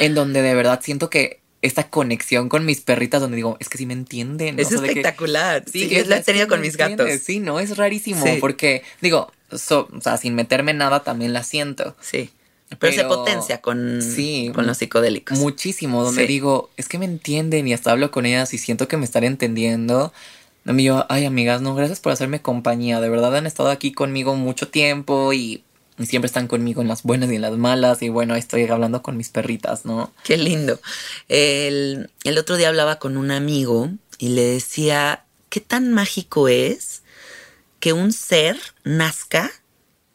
[0.00, 3.78] en donde de verdad siento que esta conexión con mis perritas donde digo, es que
[3.78, 4.60] sí me entienden.
[4.60, 5.64] Es espectacular.
[5.70, 7.10] sí, yo lo he tenido con mis gatos.
[7.22, 11.96] Sí, no, es rarísimo porque digo, o sea, sin meterme nada también la siento.
[12.00, 12.30] Sí.
[12.78, 14.00] Pero, se potencia con,
[14.54, 15.38] con los psicodélicos.
[15.38, 18.98] Muchísimo, donde digo, es que me entienden y hasta hablo con ellas y siento que
[18.98, 20.12] me están entendiendo.
[20.76, 23.00] Y yo, ay amigas, no, gracias por hacerme compañía.
[23.00, 25.64] De verdad han estado aquí conmigo mucho tiempo y
[25.98, 28.02] y siempre están conmigo en las buenas y en las malas.
[28.02, 30.12] Y bueno, estoy hablando con mis perritas, ¿no?
[30.22, 30.80] Qué lindo.
[31.28, 37.02] El, el otro día hablaba con un amigo y le decía, ¿qué tan mágico es
[37.80, 39.50] que un ser nazca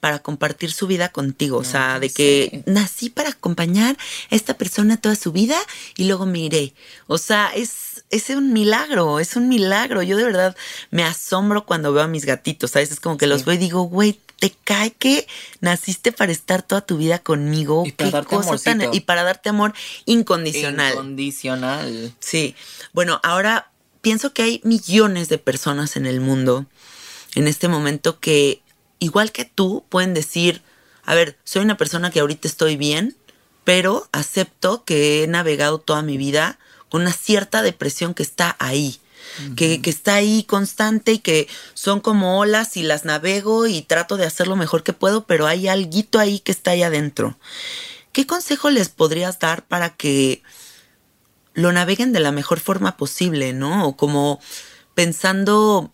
[0.03, 1.57] para compartir su vida contigo.
[1.57, 3.97] o sea, de que nací para acompañar
[4.29, 5.55] a esta persona toda su vida
[5.95, 6.73] y luego me iré.
[7.07, 10.03] O sea, es, es un milagro, es un milagro.
[10.03, 10.55] Yo de verdad
[10.91, 12.91] me asombro cuando veo a mis gatitos, ¿sabes?
[12.91, 15.27] Es como que los veo y digo, güey, te cae que
[15.61, 17.83] naciste para estar toda tu vida conmigo.
[17.85, 19.73] Y para darte y para darte amor
[20.05, 20.93] incondicional.
[20.93, 22.13] Incondicional.
[22.19, 22.55] Sí.
[22.91, 26.65] Bueno, ahora pienso que hay millones de personas en el mundo
[27.35, 28.61] en este momento que,
[28.99, 30.61] igual que tú, pueden decir,
[31.03, 33.15] a ver, soy una persona que ahorita estoy bien,
[33.63, 36.59] pero acepto que he navegado toda mi vida
[36.93, 38.99] con una cierta depresión que está ahí.
[39.55, 44.15] que, que, está ahí constante y que son como olas y las navego y trato
[44.15, 47.35] de hacer lo mejor que puedo, pero hay algo ahí que está ahí adentro.
[48.11, 50.43] ¿Qué consejo les podrías dar para que
[51.55, 53.87] lo naveguen de la mejor forma posible, ¿no?
[53.87, 54.39] O como
[54.93, 55.91] pensando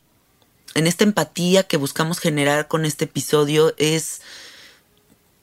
[0.74, 4.20] en esta empatía que buscamos generar con este episodio es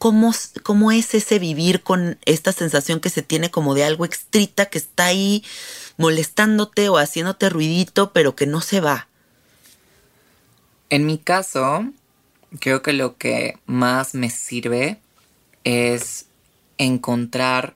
[0.07, 0.33] cómo,
[0.63, 4.79] cómo es ese vivir con esta sensación que se tiene como de algo extrita que
[4.79, 5.43] está ahí
[5.97, 9.09] molestándote o haciéndote ruidito, pero que no se va.
[10.91, 11.91] En mi caso,
[12.61, 15.01] creo que lo que más me sirve
[15.65, 16.27] es
[16.79, 17.75] encontrar,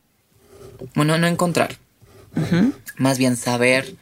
[0.95, 1.78] bueno, no encontrar,
[2.97, 3.97] más bien saber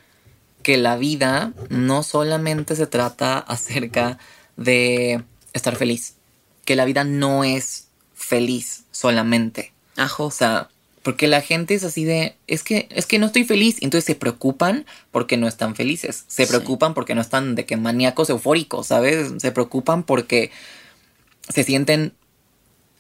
[0.62, 4.18] que la vida no solamente se trata acerca
[4.58, 5.24] de
[5.54, 6.16] estar feliz,
[6.66, 7.87] que la vida no es
[8.28, 9.72] feliz solamente.
[9.96, 10.26] Ajo.
[10.26, 10.68] O sea,
[11.02, 13.76] porque la gente es así de, es que, es que no estoy feliz.
[13.80, 16.24] Y entonces se preocupan porque no están felices.
[16.28, 19.32] Se preocupan porque no están de que maníacos eufóricos, ¿sabes?
[19.38, 20.50] Se preocupan porque
[21.48, 22.12] se sienten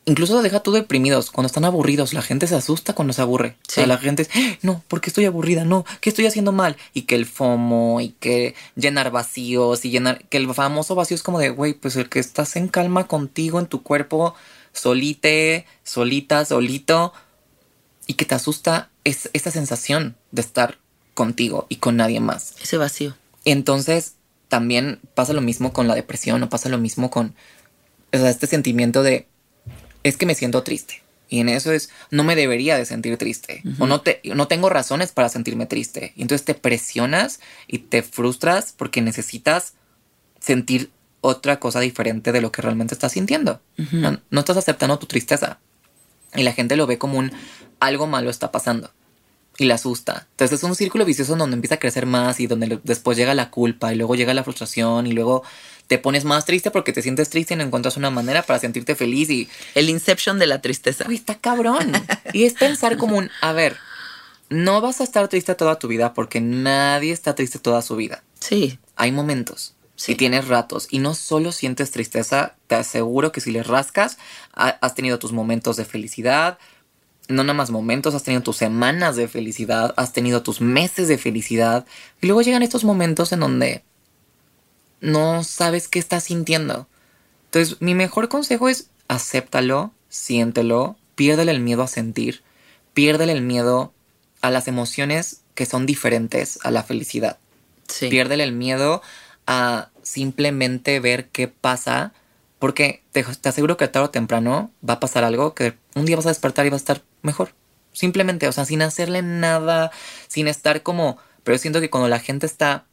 [0.08, 1.30] incluso deja tú deprimidos.
[1.30, 3.56] Cuando están aburridos, la gente se asusta cuando se aburre.
[3.68, 4.56] O sea, la gente es, ¡Ah!
[4.62, 6.76] no, porque estoy aburrida, no, ¿qué estoy haciendo mal?
[6.94, 11.22] Y que el FOMO y que llenar vacíos y llenar, que el famoso vacío es
[11.22, 14.34] como de, güey, pues el que estás en calma contigo en tu cuerpo,
[14.72, 17.12] solite, solita, solito,
[18.06, 20.78] y que te asusta es esa sensación de estar
[21.14, 22.54] contigo y con nadie más.
[22.62, 23.16] Ese vacío.
[23.44, 24.14] Entonces,
[24.48, 27.34] también pasa lo mismo con la depresión o pasa lo mismo con
[28.12, 29.26] o sea, este sentimiento de
[30.02, 31.02] es que me siento triste.
[31.30, 33.62] Y en eso es, no me debería de sentir triste.
[33.78, 36.14] O no, te, no tengo razones para sentirme triste.
[36.16, 39.74] Y entonces te presionas y te frustras porque necesitas
[40.40, 40.90] sentir
[41.20, 43.60] otra cosa diferente de lo que realmente estás sintiendo.
[43.92, 45.58] no, no, estás aceptando tu tristeza.
[46.34, 47.32] Y la gente lo ve como un
[47.80, 48.90] algo malo está pasando.
[49.56, 50.26] Y le asusta.
[50.30, 53.50] Entonces es un círculo vicioso donde empieza a crecer más y donde después llega la
[53.50, 55.42] culpa y luego llega la frustración y luego
[55.88, 58.94] te pones más triste porque te sientes triste y no encuentras una manera para sentirte
[58.94, 59.48] feliz y...
[59.74, 61.06] El inception de la tristeza.
[61.08, 61.92] Uy, está cabrón.
[62.32, 63.76] y es pensar como un, a ver,
[64.48, 68.22] no vas a estar triste toda tu vida porque nadie está triste toda su vida.
[68.38, 68.78] Sí.
[68.96, 69.74] Hay momentos.
[69.98, 74.16] Si tienes ratos y no solo sientes tristeza, te aseguro que si le rascas,
[74.52, 76.56] has tenido tus momentos de felicidad,
[77.26, 81.18] no nada más momentos, has tenido tus semanas de felicidad, has tenido tus meses de
[81.18, 81.84] felicidad,
[82.20, 83.82] y luego llegan estos momentos en donde
[85.00, 86.86] no sabes qué estás sintiendo.
[87.46, 92.44] Entonces, mi mejor consejo es acéptalo, siéntelo, piérdele el miedo a sentir,
[92.94, 93.92] piérdele el miedo
[94.42, 97.38] a las emociones que son diferentes a la felicidad.
[97.88, 98.08] Sí.
[98.10, 99.02] Piérdele el miedo a
[100.02, 102.12] simplemente ver qué pasa,
[102.58, 106.16] porque te, te, aseguro que tarde o temprano va a pasar algo que un día
[106.16, 107.54] vas a despertar y va a estar mejor.
[107.92, 109.90] Simplemente, o sea, sin hacerle nada,
[110.28, 111.18] sin estar como...
[111.44, 112.86] Pero siento que cuando la gente está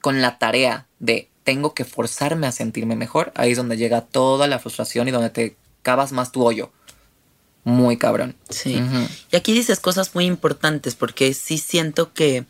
[0.00, 4.46] con la tarea de tengo que forzarme a sentirme mejor, ahí es donde llega toda
[4.46, 6.70] la frustración y donde te cavas más tu hoyo.
[7.64, 8.36] Muy cabrón.
[8.48, 8.82] Sí.
[9.32, 12.44] Y aquí dices cosas muy importantes porque sí siento que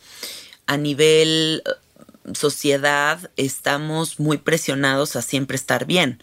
[0.66, 1.62] a nivel
[2.35, 6.23] sociedad estamos muy presionados a siempre estar bien,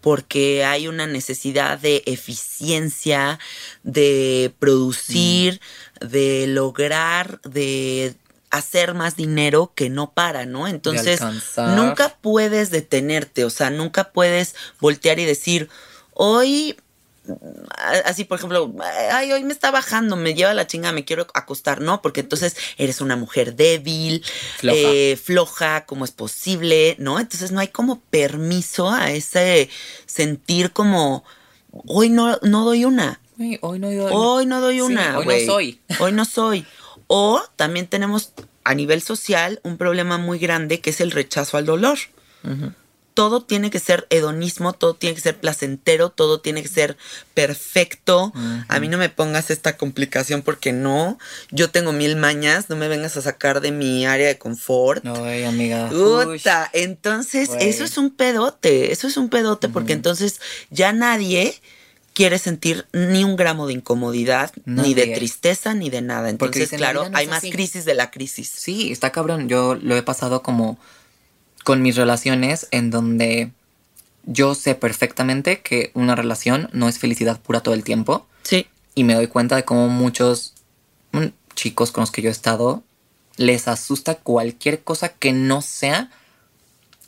[0.00, 3.38] porque hay una necesidad de eficiencia,
[3.82, 5.60] de producir,
[6.00, 6.06] mm.
[6.06, 8.14] de lograr, de
[8.50, 10.68] hacer más dinero que no para, ¿no?
[10.68, 11.20] Entonces,
[11.56, 15.68] nunca puedes detenerte, o sea, nunca puedes voltear y decir,
[16.12, 16.76] hoy,
[18.04, 18.74] así por ejemplo,
[19.12, 22.02] ay, hoy me está bajando, me lleva la chinga, me quiero acostar, ¿no?
[22.02, 24.24] Porque entonces eres una mujer débil,
[24.58, 27.18] floja, eh, floja como es posible, ¿no?
[27.18, 29.70] Entonces no hay como permiso a ese
[30.06, 31.24] sentir como,
[31.70, 33.20] hoy no, no doy una.
[33.62, 35.18] Hoy no doy, hoy no doy una.
[35.18, 35.80] hoy no soy.
[35.98, 36.66] Hoy no soy.
[37.06, 41.66] O también tenemos a nivel social un problema muy grande que es el rechazo al
[41.66, 41.98] dolor.
[43.14, 46.96] Todo tiene que ser hedonismo, todo tiene que ser placentero, todo tiene que ser
[47.32, 48.32] perfecto.
[48.68, 51.18] A mí no me pongas esta complicación porque no.
[51.50, 55.04] Yo tengo mil mañas, no me vengas a sacar de mi área de confort.
[55.04, 55.88] No, amiga.
[55.88, 56.68] Puta.
[56.72, 60.40] Entonces, eso es un pedote, eso es un pedote porque entonces
[60.70, 61.54] ya nadie
[62.14, 66.30] quiere sentir ni un gramo de incomodidad, ni de tristeza, ni de nada.
[66.30, 68.50] Entonces, claro, hay más crisis de la crisis.
[68.54, 69.48] Sí, está cabrón.
[69.48, 70.78] Yo lo he pasado como
[71.64, 73.50] con mis relaciones en donde
[74.24, 78.26] yo sé perfectamente que una relación no es felicidad pura todo el tiempo.
[78.42, 78.66] Sí.
[78.94, 80.54] Y me doy cuenta de cómo muchos
[81.12, 82.82] mm, chicos con los que yo he estado
[83.36, 86.10] les asusta cualquier cosa que no sea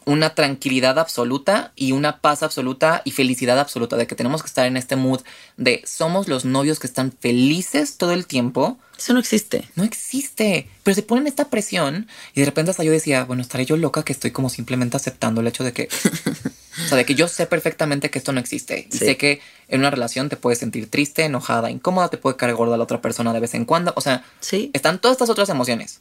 [0.07, 4.65] una tranquilidad absoluta y una paz absoluta y felicidad absoluta, de que tenemos que estar
[4.65, 5.21] en este mood
[5.57, 8.79] de somos los novios que están felices todo el tiempo.
[8.97, 9.69] Eso no existe.
[9.75, 10.71] No existe.
[10.85, 14.05] Pero se ponen esta presión y de repente hasta yo decía, bueno, estaré yo loca
[14.05, 15.89] que estoy como simplemente aceptando el hecho de que...
[16.85, 18.87] o sea, de que yo sé perfectamente que esto no existe.
[18.91, 22.55] Y sé que en una relación te puedes sentir triste, enojada, incómoda, te puede caer
[22.55, 23.93] gorda la otra persona de vez en cuando.
[23.97, 24.71] O sea, sí.
[24.73, 26.01] están todas estas otras emociones.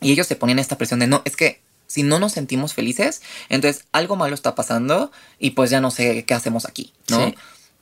[0.00, 3.22] Y ellos se ponían esta presión de no, es que si no nos sentimos felices,
[3.48, 7.32] entonces algo malo está pasando y pues ya no sé qué hacemos aquí, ¿no?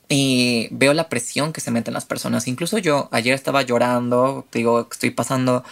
[0.07, 2.47] Y veo la presión que se meten las personas.
[2.47, 5.63] Incluso yo ayer estaba llorando, digo, estoy pasando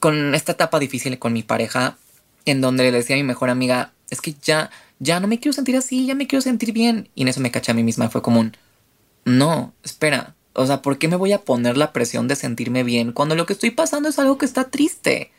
[0.00, 1.96] con esta etapa difícil con mi pareja,
[2.44, 5.52] en donde le decía a mi mejor amiga, es que ya, ya no me quiero
[5.52, 7.08] sentir así, ya me quiero sentir bien.
[7.14, 8.56] Y en eso me caché a mí misma, fue como un,
[9.24, 13.12] no, espera, o sea, ¿por qué me voy a poner la presión de sentirme bien
[13.12, 15.30] cuando lo que estoy pasando es algo que está triste?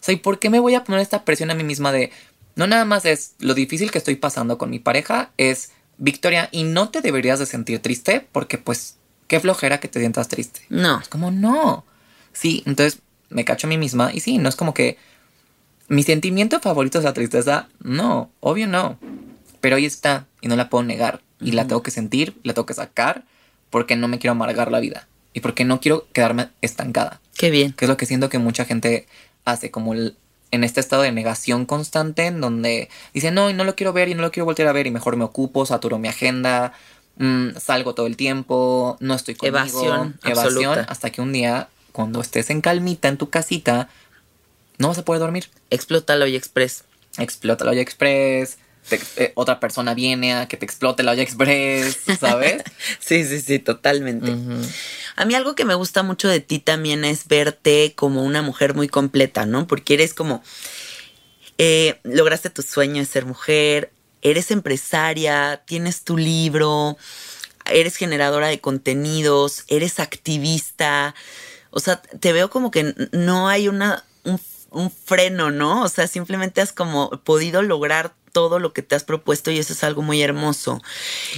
[0.00, 2.12] O sea, ¿y por qué me voy a poner esta presión a mí misma de,
[2.56, 6.62] no nada más es lo difícil que estoy pasando con mi pareja, es, Victoria, y
[6.64, 8.96] no te deberías de sentir triste porque pues,
[9.26, 10.60] qué flojera que te sientas triste.
[10.68, 11.00] No.
[11.00, 11.84] Es como, no.
[12.32, 14.96] Sí, entonces me cacho a mí misma y sí, no es como que
[15.88, 17.68] mi sentimiento favorito es la tristeza.
[17.80, 18.98] No, obvio no.
[19.60, 22.66] Pero ahí está y no la puedo negar y la tengo que sentir, la tengo
[22.66, 23.24] que sacar
[23.70, 27.20] porque no me quiero amargar la vida y porque no quiero quedarme estancada.
[27.36, 27.72] Qué bien.
[27.72, 29.06] Que es lo que siento que mucha gente
[29.50, 33.74] hace, como en este estado de negación constante, en donde dice, no, y no lo
[33.76, 36.08] quiero ver y no lo quiero volver a ver y mejor me ocupo, saturo mi
[36.08, 36.72] agenda,
[37.16, 39.58] mm, salgo todo el tiempo, no estoy conmigo.
[39.58, 43.88] Evasión, evasión, hasta que un día, cuando estés en calmita en tu casita,
[44.78, 45.50] no vas a poder dormir.
[45.70, 46.84] Explota la olla express.
[47.18, 48.58] Explota la olla express.
[49.16, 52.62] Eh, otra persona viene a que te explote la olla express, ¿sabes?
[53.00, 54.34] sí, sí, sí, totalmente.
[55.18, 58.74] A mí algo que me gusta mucho de ti también es verte como una mujer
[58.74, 59.66] muy completa, ¿no?
[59.66, 60.44] Porque eres como,
[61.58, 63.90] eh, lograste tu sueño de ser mujer,
[64.22, 66.96] eres empresaria, tienes tu libro,
[67.66, 71.16] eres generadora de contenidos, eres activista.
[71.70, 74.40] O sea, te veo como que no hay una, un,
[74.70, 75.82] un freno, ¿no?
[75.82, 79.72] O sea, simplemente has como podido lograr todo lo que te has propuesto y eso
[79.72, 80.80] es algo muy hermoso.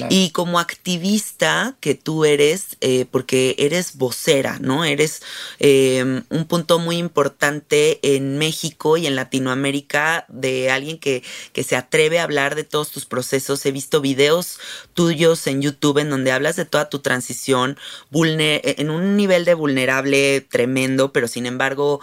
[0.09, 4.85] Y como activista que tú eres, eh, porque eres vocera, ¿no?
[4.85, 5.23] Eres
[5.59, 11.23] em, un punto muy importante en México y en Latinoamérica de alguien que,
[11.53, 13.65] que se atreve a hablar de todos tus procesos.
[13.67, 14.59] He visto videos
[14.95, 17.79] tuyos en YouTube en donde hablas de toda tu transición
[18.13, 22.01] en un nivel de vulnerable tremendo, pero sin embargo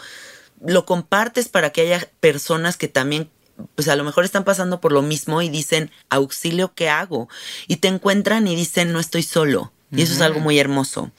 [0.66, 3.30] lo compartes para que haya personas que también
[3.76, 7.28] pues a lo mejor están pasando por lo mismo y dicen, auxilio, ¿qué hago?
[7.68, 9.72] Y te encuentran y dicen, no estoy solo.
[9.90, 11.12] Y eso es algo muy hermoso.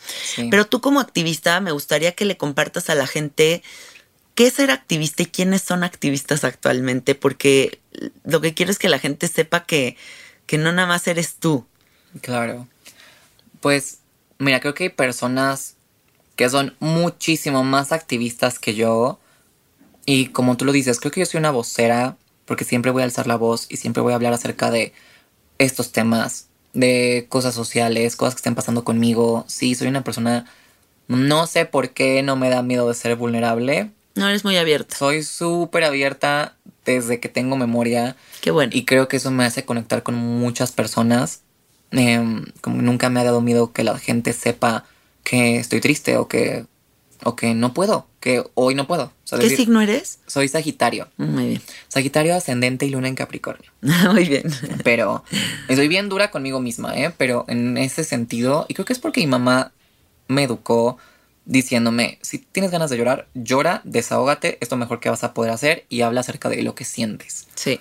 [0.51, 3.62] Pero tú como activista, me gustaría que le compartas a la gente
[4.34, 7.80] qué es ser activista y quiénes son activistas actualmente, porque
[8.24, 9.97] lo que quiero es que la gente sepa que,
[10.47, 11.66] que no nada más eres tú.
[12.20, 12.68] Claro.
[13.61, 13.99] Pues,
[14.39, 15.76] mira, creo que hay personas
[16.36, 19.18] que son muchísimo más activistas que yo.
[20.05, 22.16] Y como tú lo dices, creo que yo soy una vocera
[22.49, 24.94] porque siempre voy a alzar la voz y siempre voy a hablar acerca de
[25.59, 29.44] estos temas, de cosas sociales, cosas que estén pasando conmigo.
[29.49, 30.46] Sí, soy una persona,
[31.09, 33.90] no sé por qué no me da miedo de ser vulnerable.
[34.14, 34.96] No, eres muy abierta.
[34.96, 38.16] Soy súper abierta desde que tengo memoria.
[38.40, 38.72] Qué bueno.
[38.74, 41.42] Y creo que eso me hace conectar con muchas personas.
[41.90, 44.84] Em, como nunca me ha dado miedo que la gente sepa
[45.22, 46.64] que estoy triste o que
[47.24, 49.12] o que no puedo, que hoy no puedo.
[49.28, 50.20] ¿Qué signo eres?
[50.26, 51.08] Soy Sagitario.
[51.16, 51.62] Mm, muy bien.
[51.88, 53.70] Sagitario ascendente y luna en Capricornio.
[54.12, 54.44] Muy bien.
[54.84, 55.24] Pero
[55.68, 57.12] estoy bien dura conmigo misma, ¿eh?
[57.16, 59.72] Pero en ese sentido, y creo que es porque mi mamá
[60.28, 60.98] me educó
[61.44, 65.50] diciéndome, si tienes ganas de llorar, llora, desahógate, es lo mejor que vas a poder
[65.50, 67.48] hacer y habla acerca de lo que sientes.
[67.54, 67.80] Sí.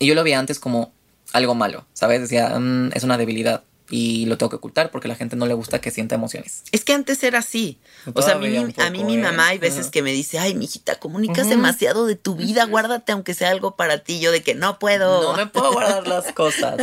[0.00, 0.92] Y yo lo vi antes como
[1.32, 2.20] algo malo, ¿sabes?
[2.20, 3.64] Decía, mm, es una debilidad.
[3.96, 6.64] Y lo tengo que ocultar porque a la gente no le gusta que sienta emociones.
[6.72, 7.78] Es que antes era así.
[8.12, 9.18] O sea, a mí, a mi ¿eh?
[9.18, 13.34] mamá hay veces que me dice, ay, mijita, comunicas demasiado de tu vida, guárdate aunque
[13.34, 14.18] sea algo para ti.
[14.18, 15.22] Yo de que no puedo.
[15.30, 16.76] No me puedo guardar las cosas.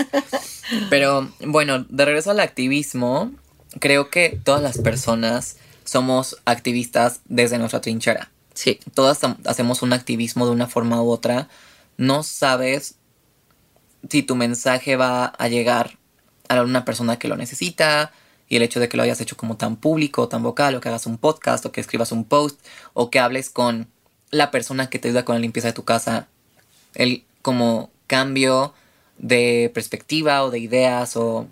[0.90, 3.32] Pero bueno, de regreso al activismo,
[3.80, 8.32] creo que todas las personas somos activistas desde nuestra trinchera.
[8.54, 11.50] Sí, Todas ha- hacemos un activismo de una forma u otra.
[11.98, 12.96] No sabes
[14.10, 15.98] si tu mensaje va a llegar
[16.58, 18.12] a una persona que lo necesita
[18.52, 20.90] y el hecho de que lo hayas hecho como tan público, tan vocal, o que
[20.90, 22.60] hagas un podcast, o que escribas un post,
[22.94, 23.88] o que hables con
[24.30, 26.28] la persona que te ayuda con la limpieza de tu casa,
[26.96, 28.74] el como cambio
[29.18, 31.48] de perspectiva o de ideas o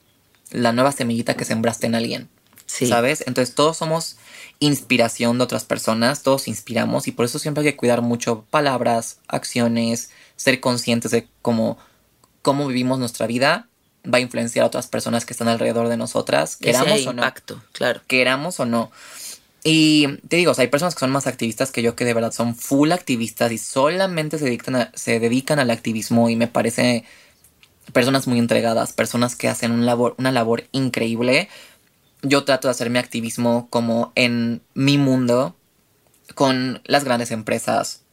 [0.51, 2.29] la nueva semillita que sembraste en alguien.
[2.65, 2.87] sí.
[2.87, 3.23] ¿Sabes?
[3.25, 4.17] Entonces todos somos
[4.59, 9.19] inspiración de otras personas, todos inspiramos y por eso siempre hay que cuidar mucho palabras,
[9.29, 11.77] acciones, ser conscientes de cómo,
[12.41, 13.68] cómo vivimos nuestra vida
[14.13, 17.21] va a influenciar a otras personas que están alrededor de nosotras, Ese queramos o no
[17.21, 18.01] impacto, claro.
[18.07, 18.91] queramos o no.
[19.63, 22.13] Y te digo, o sea, hay personas que son más activistas que yo que de
[22.13, 26.47] verdad son full activistas y solamente se dedican, a- se dedican al activismo y me
[26.47, 27.03] parece
[27.93, 31.49] personas muy entregadas, personas que hacen un labor, una labor increíble.
[32.21, 35.55] Yo trato de hacer mi activismo como en mi mundo,
[36.35, 38.03] con las grandes empresas,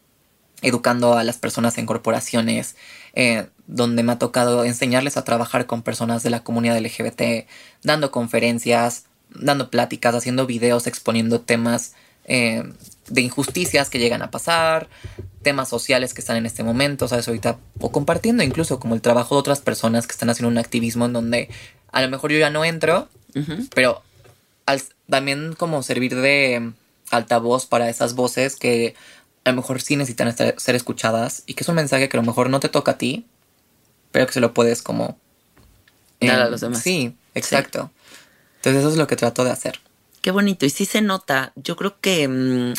[0.67, 2.75] educando a las personas en corporaciones,
[3.15, 7.47] eh, donde me ha tocado enseñarles a trabajar con personas de la comunidad LGBT,
[7.85, 11.95] dando conferencias, dando pláticas, haciendo videos exponiendo temas
[12.25, 12.65] eh,
[13.09, 14.89] de injusticias que llegan a pasar,
[15.43, 17.29] temas sociales que están en este momento, ¿sabes?
[17.29, 21.05] Ahorita, o compartiendo incluso como el trabajo de otras personas que están haciendo un activismo
[21.05, 21.49] en donde
[21.93, 23.09] a lo mejor yo ya no entro,
[23.73, 24.03] pero
[24.67, 26.73] al, también como servir de
[27.11, 28.95] altavoz para esas voces que
[29.47, 32.21] a lo mejor sí necesitan estar- ser escuchadas y que es un mensaje que a
[32.21, 33.27] lo mejor no te toca a ti,
[34.11, 35.19] pero que se lo puedes como...
[36.21, 36.83] Dar a em, los demás.
[36.83, 37.91] Sí, exacto.
[38.57, 39.79] Entonces eso es lo que trato de hacer.
[40.21, 40.67] Qué bonito.
[40.67, 41.53] Y sí se nota.
[41.55, 42.75] Yo creo que mm,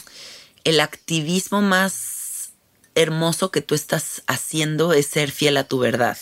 [0.65, 2.49] el activismo más
[2.95, 6.17] hermoso que tú estás haciendo es ser fiel a tu verdad.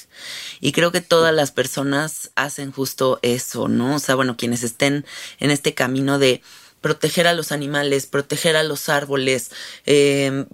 [0.60, 3.96] Y creo que todas las personas hacen justo eso, ¿no?
[3.96, 5.06] O sea, bueno, quienes estén
[5.40, 6.44] en este camino de
[6.86, 9.50] proteger a los animales, proteger a los árboles,
[9.88, 10.46] eh,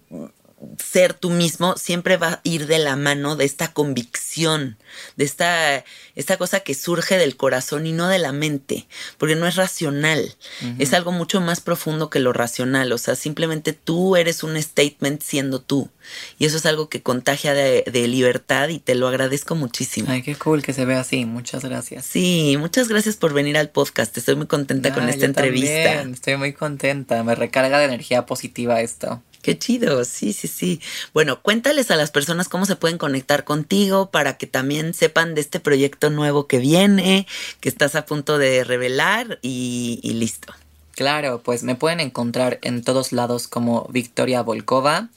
[0.78, 4.78] ser tú mismo siempre va a ir de la mano de esta convicción,
[5.16, 5.84] de esta,
[6.16, 8.88] esta cosa que surge del corazón y no de la mente,
[9.18, 10.36] porque no es racional,
[10.80, 15.22] es algo mucho más profundo que lo racional, o sea, simplemente tú eres un statement
[15.22, 15.90] siendo tú,
[16.38, 20.10] y eso es algo que contagia de, de libertad y te lo agradezco muchísimo.
[20.12, 21.26] Ay, qué cool que se vea así.
[21.26, 22.06] Muchas gracias.
[22.06, 25.94] Sí, muchas gracias por venir al podcast, estoy muy contenta con esta yo entrevista.
[25.94, 27.24] también, Estoy muy contenta.
[27.24, 29.22] Me recarga de energía positiva esto.
[29.42, 30.82] Qué chido, sí, sí, sí.
[31.14, 35.42] Bueno, cuéntales a las personas cómo se pueden conectar contigo para que también sepan de
[35.42, 37.26] este proyecto nuevo que viene,
[37.60, 40.54] que estás a punto de revelar y, listo.
[40.92, 45.10] Claro, pues me pueden encontrar en todos lados como Victoria Volkova,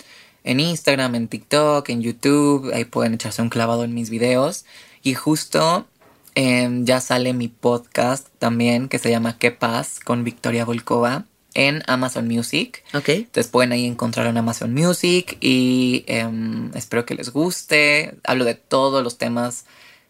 [0.43, 4.65] en Instagram, en TikTok, en YouTube, ahí pueden echarse un clavado en mis videos.
[5.03, 5.87] Y justo
[6.35, 10.01] em, ya sale mi podcast también que se llama ¿Qué paz?
[10.01, 12.85] con Victoria Volkova en Amazon Music.
[12.93, 13.09] ¿Ok?
[13.09, 18.15] Entonces pueden ahí encontrar en Amazon Music y em, espero que les guste.
[18.25, 19.65] Hablo de todos los temas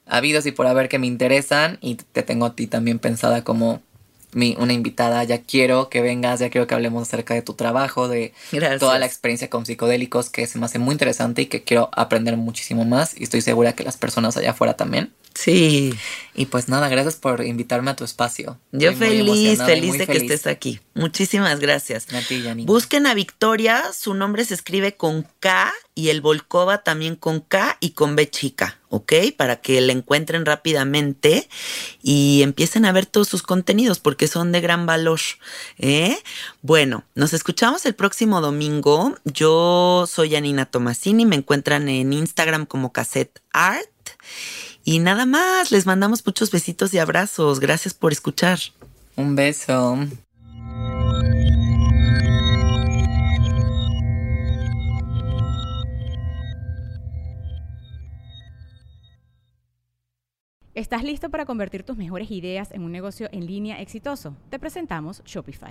[0.07, 3.82] habidos y por haber que me interesan y te tengo a ti también pensada como
[4.32, 5.24] mi, una invitada.
[5.24, 8.80] Ya quiero que vengas, ya quiero que hablemos acerca de tu trabajo, de Gracias.
[8.80, 12.36] toda la experiencia con psicodélicos que se me hace muy interesante y que quiero aprender
[12.36, 15.12] muchísimo más y estoy segura que las personas allá afuera también.
[15.35, 15.93] Sí,
[16.35, 18.59] Y pues nada, gracias por invitarme a tu espacio.
[18.70, 20.80] yo Estoy feliz, feliz de que estés aquí.
[20.95, 22.07] Muchísimas gracias.
[22.12, 22.66] A ti, Janine.
[22.66, 27.76] Busquen a Victoria, su nombre se escribe con K y el Volkova también con K
[27.80, 29.12] y con B chica, ¿ok?
[29.37, 31.49] Para que la encuentren rápidamente
[32.03, 35.20] y empiecen a ver todos sus contenidos porque son de gran valor.
[35.78, 36.16] ¿eh?
[36.62, 39.16] Bueno, nos escuchamos el próximo domingo.
[39.24, 43.89] Yo soy Janina Tomasini, me encuentran en Instagram como Cassette Art.
[44.85, 47.59] Y nada más, les mandamos muchos besitos y abrazos.
[47.59, 48.59] Gracias por escuchar.
[49.16, 49.99] Un beso.
[60.74, 64.37] ¿Estás listo para convertir tus mejores ideas en un negocio en línea exitoso?
[64.51, 65.70] Te presentamos Shopify.